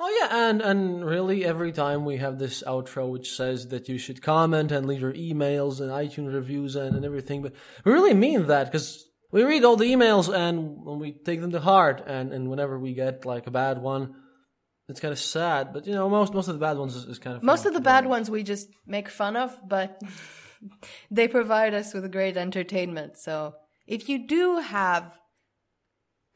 [0.00, 3.98] Oh yeah, and and really every time we have this outro which says that you
[3.98, 7.52] should comment and leave your emails and iTunes reviews and, and everything, but
[7.84, 11.60] we really mean that because we read all the emails and we take them to
[11.60, 14.14] heart, and, and whenever we get like a bad one,
[14.88, 15.72] it's kind of sad.
[15.72, 17.74] But you know, most most of the bad ones is, is kind of most of
[17.74, 20.00] the bad ones we just make fun of, but
[21.10, 23.18] they provide us with great entertainment.
[23.18, 23.54] So
[23.88, 25.18] if you do have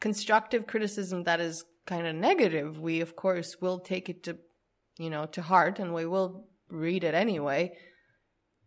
[0.01, 4.37] constructive criticism that is kind of negative, we of course will take it to,
[4.97, 7.75] you know, to heart and we will read it anyway.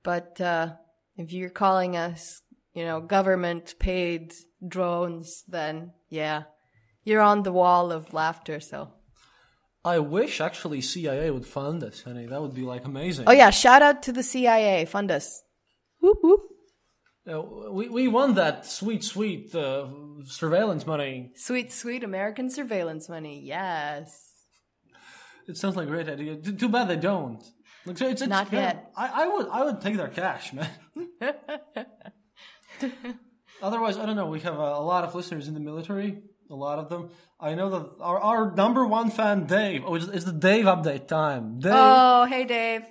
[0.03, 0.75] But uh,
[1.17, 2.43] if you're calling us,
[2.75, 4.35] you know, government paid
[4.67, 6.45] drones, then yeah,
[7.05, 8.61] you're on the wall of laughter.
[8.61, 8.93] So.
[9.85, 12.27] I wish actually CIA would fund us, honey.
[12.27, 13.27] That would be like amazing.
[13.29, 15.43] Oh yeah, shout out to the CIA, fund us.
[16.01, 16.41] Whoop whoop.
[17.29, 19.89] Uh, we we won that sweet sweet uh,
[20.25, 21.33] surveillance money.
[21.35, 23.41] Sweet sweet American surveillance money.
[23.45, 24.33] Yes.
[25.49, 26.37] It sounds like a great idea.
[26.37, 27.43] Too bad they don't.
[27.85, 28.91] Like, it's, it's, Not yet.
[28.97, 30.69] I, I would I would take their cash, man.
[33.63, 34.27] Otherwise, I don't know.
[34.27, 36.19] We have a, a lot of listeners in the military.
[36.51, 37.11] A lot of them.
[37.41, 39.83] I know that our, our number one fan, Dave.
[39.85, 41.59] Oh, it's, it's the Dave update time.
[41.59, 41.73] Dave.
[41.75, 42.83] Oh, hey, Dave.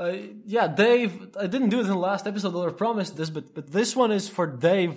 [0.00, 0.16] Uh,
[0.46, 1.36] yeah, Dave.
[1.38, 2.50] I didn't do it in the last episode.
[2.50, 4.96] Though I promised this, but but this one is for Dave.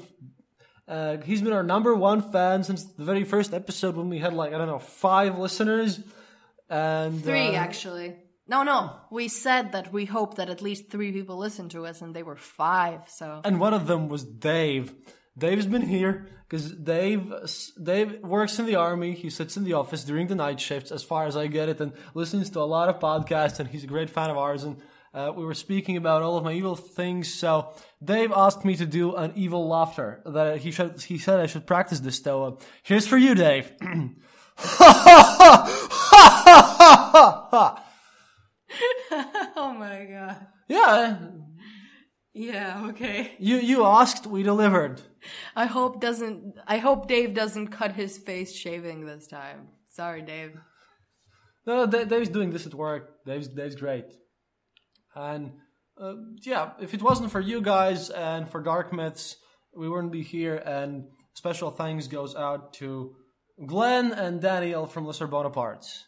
[0.87, 4.33] Uh, he's been our number one fan since the very first episode when we had
[4.33, 5.99] like I don't know five listeners,
[6.69, 8.15] and three uh, actually.
[8.47, 12.01] No, no, we said that we hope that at least three people listen to us,
[12.01, 13.01] and they were five.
[13.07, 14.95] So and one of them was Dave.
[15.37, 17.33] Dave's been here because Dave
[17.81, 19.15] Dave works in the army.
[19.15, 21.81] He sits in the office during the night shifts, as far as I get it,
[21.81, 23.59] and listens to a lot of podcasts.
[23.59, 24.63] And he's a great fan of ours.
[24.63, 24.77] And
[25.13, 27.33] uh, we were speaking about all of my evil things.
[27.33, 27.73] So
[28.03, 30.21] Dave asked me to do an evil laughter.
[30.25, 32.19] That he should, he said I should practice this.
[32.19, 33.71] So uh, here's for you, Dave.
[33.81, 34.15] oh
[39.77, 40.47] my god.
[40.67, 41.17] Yeah.
[42.33, 43.35] Yeah, okay.
[43.37, 44.99] You you asked, we delivered.
[45.55, 49.67] I hope doesn't I hope Dave doesn't cut his face shaving this time.
[49.89, 50.59] Sorry, Dave.
[51.67, 53.23] No, Dave's doing this at work.
[53.25, 54.05] Dave's Dave's great.
[55.15, 55.53] And
[55.99, 59.37] uh, yeah, if it wasn't for you guys and for Dark Myths,
[59.75, 60.55] we wouldn't be here.
[60.55, 63.15] And special thanks goes out to
[63.65, 66.03] Glenn and Daniel from Lesser Bonapartes.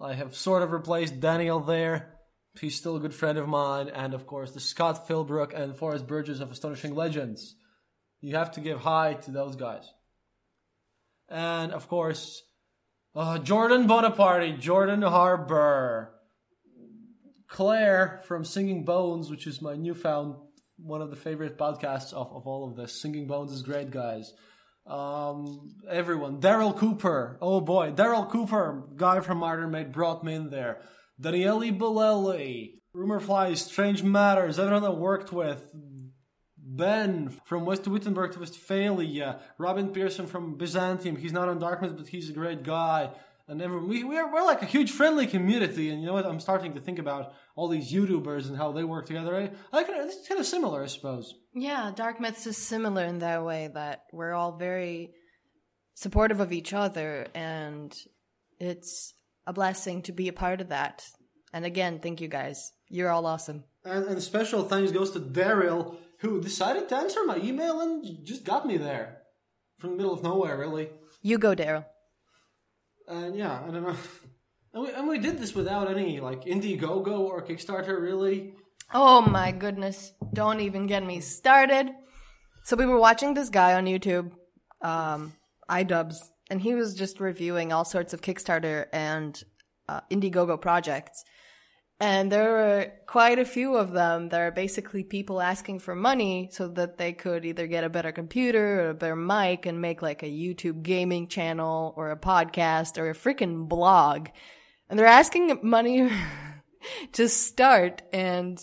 [0.00, 2.14] I have sort of replaced Daniel there.
[2.60, 6.06] He's still a good friend of mine, and of course the Scott Philbrook and Forrest
[6.06, 7.54] Burgess of Astonishing Legends.
[8.20, 9.84] You have to give hi to those guys.
[11.28, 12.42] And of course,
[13.14, 16.15] uh, Jordan Bonaparte, Jordan Harbour,
[17.48, 20.36] Claire from Singing Bones, which is my newfound
[20.78, 23.00] one of the favorite podcasts of, of all of this.
[23.00, 24.32] Singing Bones is great, guys.
[24.86, 27.38] Um, everyone, Darryl Cooper.
[27.40, 30.80] Oh boy, Darryl Cooper, guy from Martyr Made, brought me in there.
[31.20, 35.72] Daniele Bolelli, Rumor Flies, Strange Matters, everyone I worked with,
[36.56, 41.16] Ben from West Wittenberg to Westphalia, Robin Pierson from Byzantium.
[41.16, 43.10] He's not on Dark Myths, but he's a great guy.
[43.48, 45.90] And everyone, we, we're, we're like a huge friendly community.
[45.90, 46.26] And you know what?
[46.26, 49.36] I'm starting to think about all these YouTubers and how they work together.
[49.36, 51.32] I, I can, it's kind of similar, I suppose.
[51.54, 55.12] Yeah, Dark Myths is similar in that way that we're all very
[55.94, 57.28] supportive of each other.
[57.34, 57.96] And
[58.58, 59.14] it's
[59.46, 61.04] a blessing to be a part of that.
[61.52, 62.72] And again, thank you guys.
[62.88, 63.62] You're all awesome.
[63.84, 68.44] And, and special thanks goes to Darryl, who decided to answer my email and just
[68.44, 69.18] got me there
[69.78, 70.88] from the middle of nowhere, really.
[71.22, 71.84] You go, Darryl.
[73.08, 73.96] And yeah, I don't know.
[74.74, 78.52] And we, and we did this without any like Indiegogo or Kickstarter, really.
[78.92, 80.12] Oh my goodness!
[80.34, 81.88] Don't even get me started.
[82.64, 84.32] So we were watching this guy on YouTube,
[84.82, 85.32] um,
[85.70, 86.16] iDubbbz,
[86.50, 89.42] and he was just reviewing all sorts of Kickstarter and
[89.88, 91.24] uh, Indiegogo projects.
[91.98, 96.50] And there were quite a few of them that are basically people asking for money
[96.52, 100.02] so that they could either get a better computer or a better mic and make
[100.02, 104.28] like a YouTube gaming channel or a podcast or a freaking blog.
[104.90, 106.10] And they're asking money
[107.12, 108.60] to start and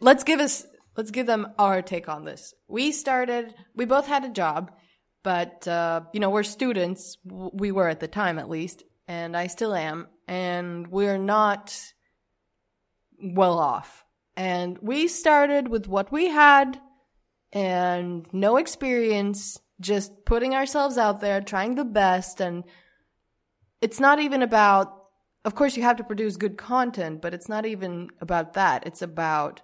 [0.00, 0.66] let's give us,
[0.96, 2.54] let's give them our take on this.
[2.66, 4.72] We started, we both had a job
[5.22, 7.18] but uh, you know we're students.
[7.24, 11.76] We were at the time, at least, and I still am, and we're not
[13.20, 14.04] well off.
[14.36, 16.80] And we started with what we had
[17.52, 22.40] and no experience, just putting ourselves out there, trying the best.
[22.40, 22.64] And
[23.80, 24.94] it's not even about,
[25.44, 28.86] of course, you have to produce good content, but it's not even about that.
[28.86, 29.62] It's about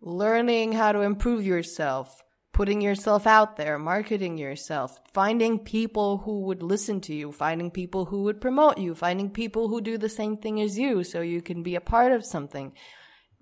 [0.00, 2.22] learning how to improve yourself,
[2.56, 8.06] putting yourself out there, marketing yourself, finding people who would listen to you, finding people
[8.06, 11.40] who would promote you, finding people who do the same thing as you so you
[11.40, 12.72] can be a part of something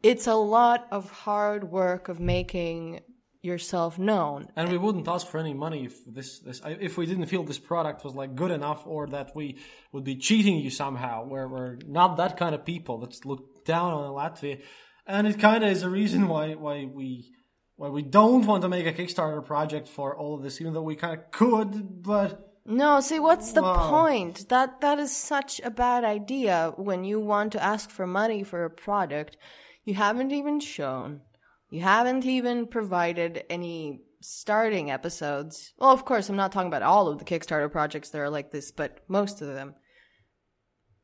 [0.05, 3.01] it's a lot of hard work of making
[3.41, 4.49] yourself known.
[4.55, 7.59] And we wouldn't ask for any money if this, this if we didn't feel this
[7.59, 9.57] product was like good enough or that we
[9.93, 11.25] would be cheating you somehow.
[11.27, 13.01] Where we're not that kind of people.
[13.01, 14.61] Let's look down on Latvia,
[15.07, 17.34] and it kind of is a reason why why we
[17.77, 20.83] why we don't want to make a Kickstarter project for all of this, even though
[20.83, 22.51] we kind of could, but.
[22.67, 23.91] No, see what's the wow.
[23.91, 24.49] point?
[24.49, 28.65] That that is such a bad idea when you want to ask for money for
[28.65, 29.37] a product
[29.85, 31.21] you haven't even shown.
[31.71, 35.75] You haven't even provided any starting episodes.
[35.79, 38.51] Well, of course, I'm not talking about all of the Kickstarter projects that are like
[38.51, 39.75] this, but most of them.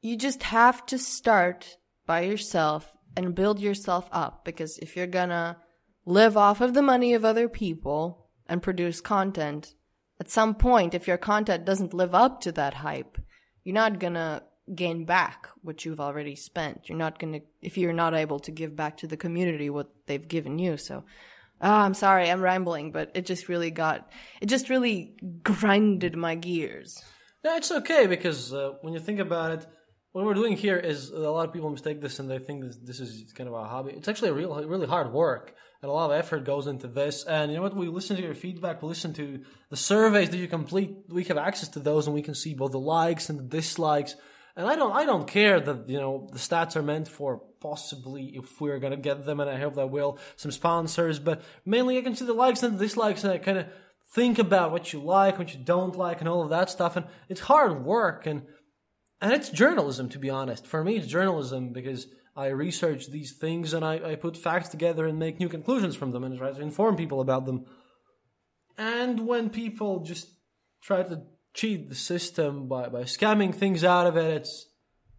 [0.00, 1.76] You just have to start
[2.06, 5.58] by yourself and build yourself up because if you're gonna
[6.10, 9.74] live off of the money of other people and produce content,
[10.18, 13.16] at some point, if your content doesn't live up to that hype,
[13.64, 14.42] you're not gonna
[14.74, 16.88] gain back what you've already spent.
[16.88, 20.26] You're not to, if you're not able to give back to the community what they've
[20.28, 20.76] given you.
[20.76, 21.04] So,
[21.60, 24.10] oh, I'm sorry, I'm rambling, but it just really got,
[24.40, 27.02] it just really grinded my gears.
[27.44, 29.66] No, it's okay because uh, when you think about it,
[30.12, 32.76] what we're doing here is a lot of people mistake this and they think this,
[32.82, 33.92] this is kind of a hobby.
[33.92, 37.24] It's actually a real, really hard work and a lot of effort goes into this.
[37.24, 37.74] And you know what?
[37.76, 38.82] We listen to your feedback.
[38.82, 39.40] We listen to
[39.70, 40.94] the surveys that you complete.
[41.08, 44.16] We have access to those and we can see both the likes and the dislikes
[44.56, 48.36] and I don't I don't care that you know the stats are meant for possibly
[48.36, 51.18] if we're gonna get them, and I hope that will some sponsors.
[51.18, 53.66] But mainly, I can see the likes and the dislikes, and I kind of
[54.12, 56.96] think about what you like, what you don't like, and all of that stuff.
[56.96, 58.42] And it's hard work, and
[59.20, 60.66] and it's journalism to be honest.
[60.66, 65.06] For me, it's journalism because I research these things and I, I put facts together
[65.06, 67.66] and make new conclusions from them and try to inform people about them.
[68.78, 70.28] And when people just
[70.82, 71.22] try to
[71.54, 74.34] cheat the system by, by scamming things out of it.
[74.34, 74.66] It's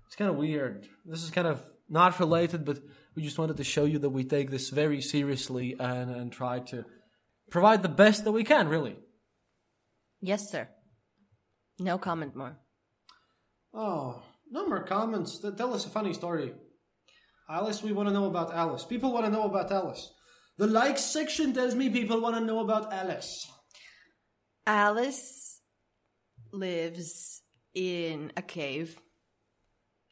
[0.08, 0.88] it's kind of weird.
[1.06, 2.80] This is kind of not related, but
[3.16, 6.60] we just wanted to show you that we take this very seriously and, and try
[6.60, 6.86] to
[7.50, 8.98] provide the best that we can, really.
[10.22, 10.68] Yes, sir.
[11.80, 12.58] No comment more.
[13.74, 15.40] Oh, no more comments.
[15.58, 16.54] Tell us a funny story.
[17.52, 18.86] Alice, we want to know about Alice.
[18.86, 20.14] People want to know about Alice.
[20.57, 23.52] The likes section tells me people want to know about Alice.
[24.65, 25.60] Alice
[26.53, 27.41] lives
[27.73, 28.98] in a cave.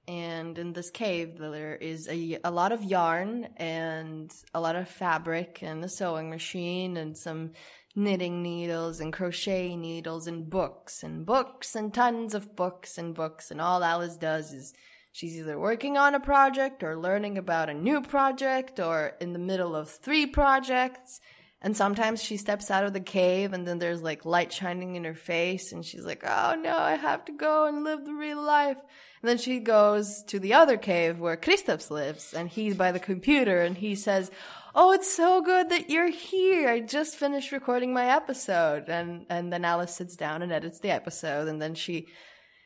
[0.06, 4.90] And in this cave, there is a, a lot of yarn and a lot of
[4.90, 7.52] fabric and a sewing machine and some
[7.96, 13.50] knitting needles and crochet needles and books and books and tons of books and books.
[13.50, 14.74] And all Alice does is
[15.12, 19.40] she's either working on a project or learning about a new project or in the
[19.40, 21.20] middle of three projects
[21.62, 25.04] and sometimes she steps out of the cave and then there's like light shining in
[25.04, 28.42] her face and she's like, oh no, I have to go and live the real
[28.42, 28.78] life.
[29.22, 33.00] And then she goes to the other cave where Kristaps lives and he's by the
[33.00, 34.32] computer and he says,
[34.74, 36.70] Oh, it's so good that you're here.
[36.70, 38.88] I just finished recording my episode.
[38.88, 42.08] And, and then Alice sits down and edits the episode and then she,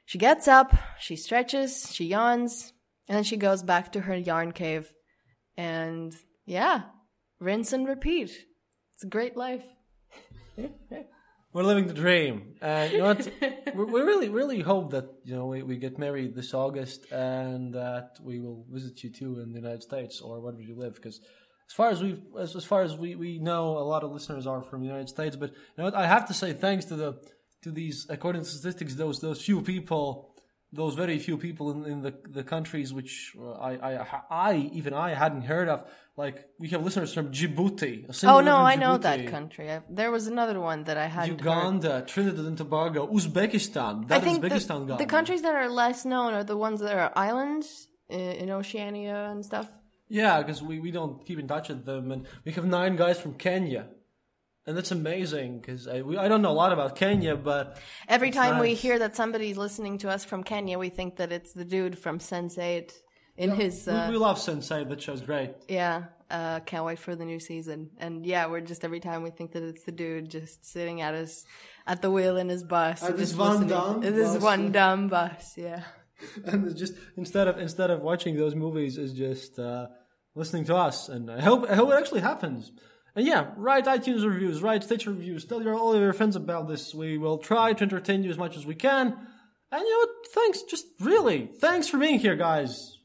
[0.06, 2.74] she gets up, she stretches, she yawns,
[3.08, 4.92] and then she goes back to her yarn cave
[5.58, 6.14] and
[6.46, 6.84] yeah,
[7.40, 8.32] rinse and repeat.
[8.94, 9.64] It's a great life.
[11.54, 12.56] We're living the dream.
[12.62, 13.30] And you know what?
[13.76, 18.18] we really, really hope that, you know, we, we get married this August and that
[18.22, 20.96] we will visit you too in the United States or wherever you live.
[20.96, 21.20] Because
[21.70, 24.48] as far as we as, as far as we, we know, a lot of listeners
[24.48, 25.36] are from the United States.
[25.36, 25.96] But you know what?
[25.96, 27.22] I have to say thanks to the
[27.64, 30.34] to these, according to statistics, those those few people
[30.74, 34.94] those very few people in, in the, the countries which uh, I, I, I, even
[34.94, 35.84] I hadn't heard of.
[36.18, 38.24] Like, we have listeners from Djibouti.
[38.26, 39.72] Oh, no, I know that country.
[39.72, 42.08] I, there was another one that I had Uganda, heard.
[42.08, 44.08] Trinidad and Tobago, Uzbekistan.
[44.08, 46.96] That I think Uzbekistan the, the, countries that are less known are the ones that
[46.96, 49.72] are islands in, in Oceania and stuff.
[50.10, 52.12] Yeah, because we, we don't keep in touch with them.
[52.12, 53.88] And we have nine guys from Kenya
[54.66, 58.54] and that's amazing because I, I don't know a lot about Kenya, but every time
[58.54, 58.62] nice.
[58.62, 61.98] we hear that somebody's listening to us from Kenya, we think that it's the dude
[62.00, 62.94] from Sense8.
[63.36, 63.88] in yeah, his.
[63.88, 64.90] Uh, we, we love Sense8.
[64.90, 65.52] That show's great.
[65.68, 67.90] Yeah, uh, can't wait for the new season.
[67.98, 71.14] And yeah, we're just every time we think that it's the dude just sitting at
[71.14, 71.46] his
[71.86, 73.04] at the wheel in his bus.
[73.04, 74.02] At this one dumb.
[74.02, 75.54] This one dumb bus.
[75.58, 75.84] Yeah.
[76.46, 79.88] and it's just instead of instead of watching those movies, is just uh,
[80.36, 81.10] listening to us.
[81.10, 82.72] And I hope I hope it actually happens.
[83.16, 86.96] And yeah, write iTunes reviews, write Stitcher reviews, tell your, all your friends about this.
[86.96, 89.16] We will try to entertain you as much as we can.
[89.72, 90.10] And you know what?
[90.34, 92.98] Thanks, just really, thanks for being here, guys.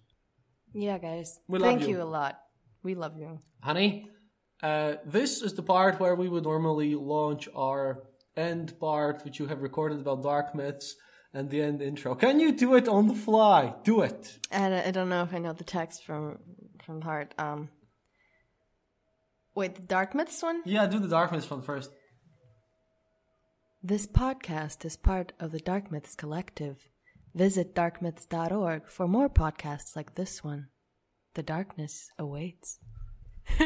[0.74, 1.38] Yeah, guys.
[1.48, 1.96] We Thank love you.
[1.96, 2.02] you.
[2.02, 2.38] a lot.
[2.82, 3.40] We love you.
[3.62, 4.08] Honey,
[4.62, 8.04] uh, this is the part where we would normally launch our
[8.36, 10.94] end part, which you have recorded about dark myths,
[11.34, 12.14] and the end intro.
[12.14, 13.74] Can you do it on the fly?
[13.84, 14.38] Do it.
[14.50, 16.38] I don't know if I know the text from
[16.84, 17.34] from heart.
[17.38, 17.68] Um,
[19.58, 20.62] wait, the Dark Myths one?
[20.64, 21.90] Yeah, do the dark myths one first.
[23.82, 26.88] This podcast is part of the Dark Myths Collective.
[27.34, 30.68] Visit darkmyths.org for more podcasts like this one.
[31.34, 32.78] The darkness awaits.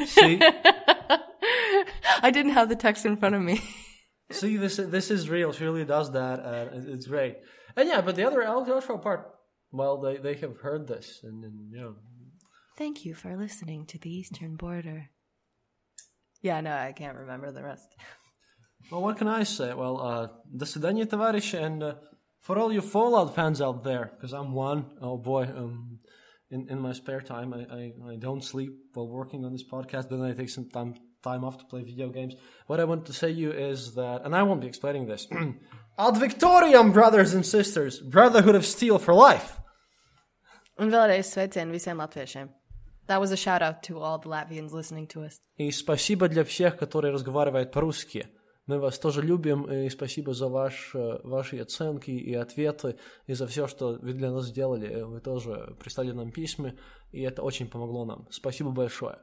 [0.06, 0.40] See,
[2.22, 3.60] I didn't have the text in front of me.
[4.30, 5.52] see, this this is real.
[5.52, 7.36] She really does that, uh, and it's great.
[7.76, 9.30] And yeah, but the other outro part,
[9.70, 11.94] well, they they have heard this, and, and you know,
[12.76, 15.10] Thank you for listening to the Eastern Border.
[16.41, 17.87] Yeah, no, I can't remember the rest.
[18.91, 19.73] Well, what can I say?
[19.73, 21.95] Well, uh, до свидания, товарищи, and uh,
[22.41, 25.99] for all you Fallout fans out there, because I'm one, oh boy, um,
[26.49, 30.09] in, in my spare time, I, I, I don't sleep while working on this podcast,
[30.09, 30.93] but then I take some time,
[31.23, 32.35] time off to play video games.
[32.67, 35.27] What I want to say to you is that, and I won't be explaining this,
[35.99, 39.59] Ad Victoriam, brothers and sisters, Brotherhood of Steel for life.
[40.77, 42.49] Un vēlreiz sveicien visiem latviešiem.
[43.08, 45.38] That was a shout out to all the Latvians listening to us.
[45.56, 48.28] И спасибо для всех, которые разговаривают по-русски.
[48.66, 52.96] Мы вас тоже любим, и спасибо за ваш, э, ваши оценки и ответы,
[53.26, 55.02] и за все, что вы для нас сделали.
[55.02, 56.74] Вы тоже прислали нам письма,
[57.10, 58.28] и это очень помогло нам.
[58.30, 59.18] Спасибо большое.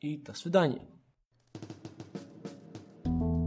[0.00, 0.82] И до свидания.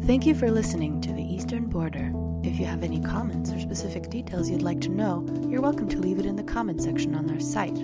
[0.07, 2.13] Thank you for listening to the Eastern Border.
[2.43, 5.99] If you have any comments or specific details you'd like to know, you're welcome to
[5.99, 7.77] leave it in the comment section on our site,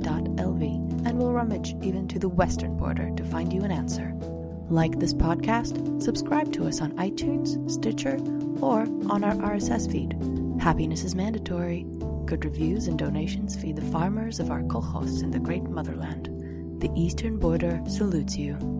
[0.00, 4.12] theeasternborder.lv, and we'll rummage even to the western border to find you an answer.
[4.68, 8.18] Like this podcast, subscribe to us on iTunes, Stitcher,
[8.60, 10.16] or on our RSS feed.
[10.62, 11.86] Happiness is mandatory.
[12.26, 16.28] Good reviews and donations feed the farmers of our kolkhoz in the great motherland.
[16.80, 18.79] The Eastern Border salutes you.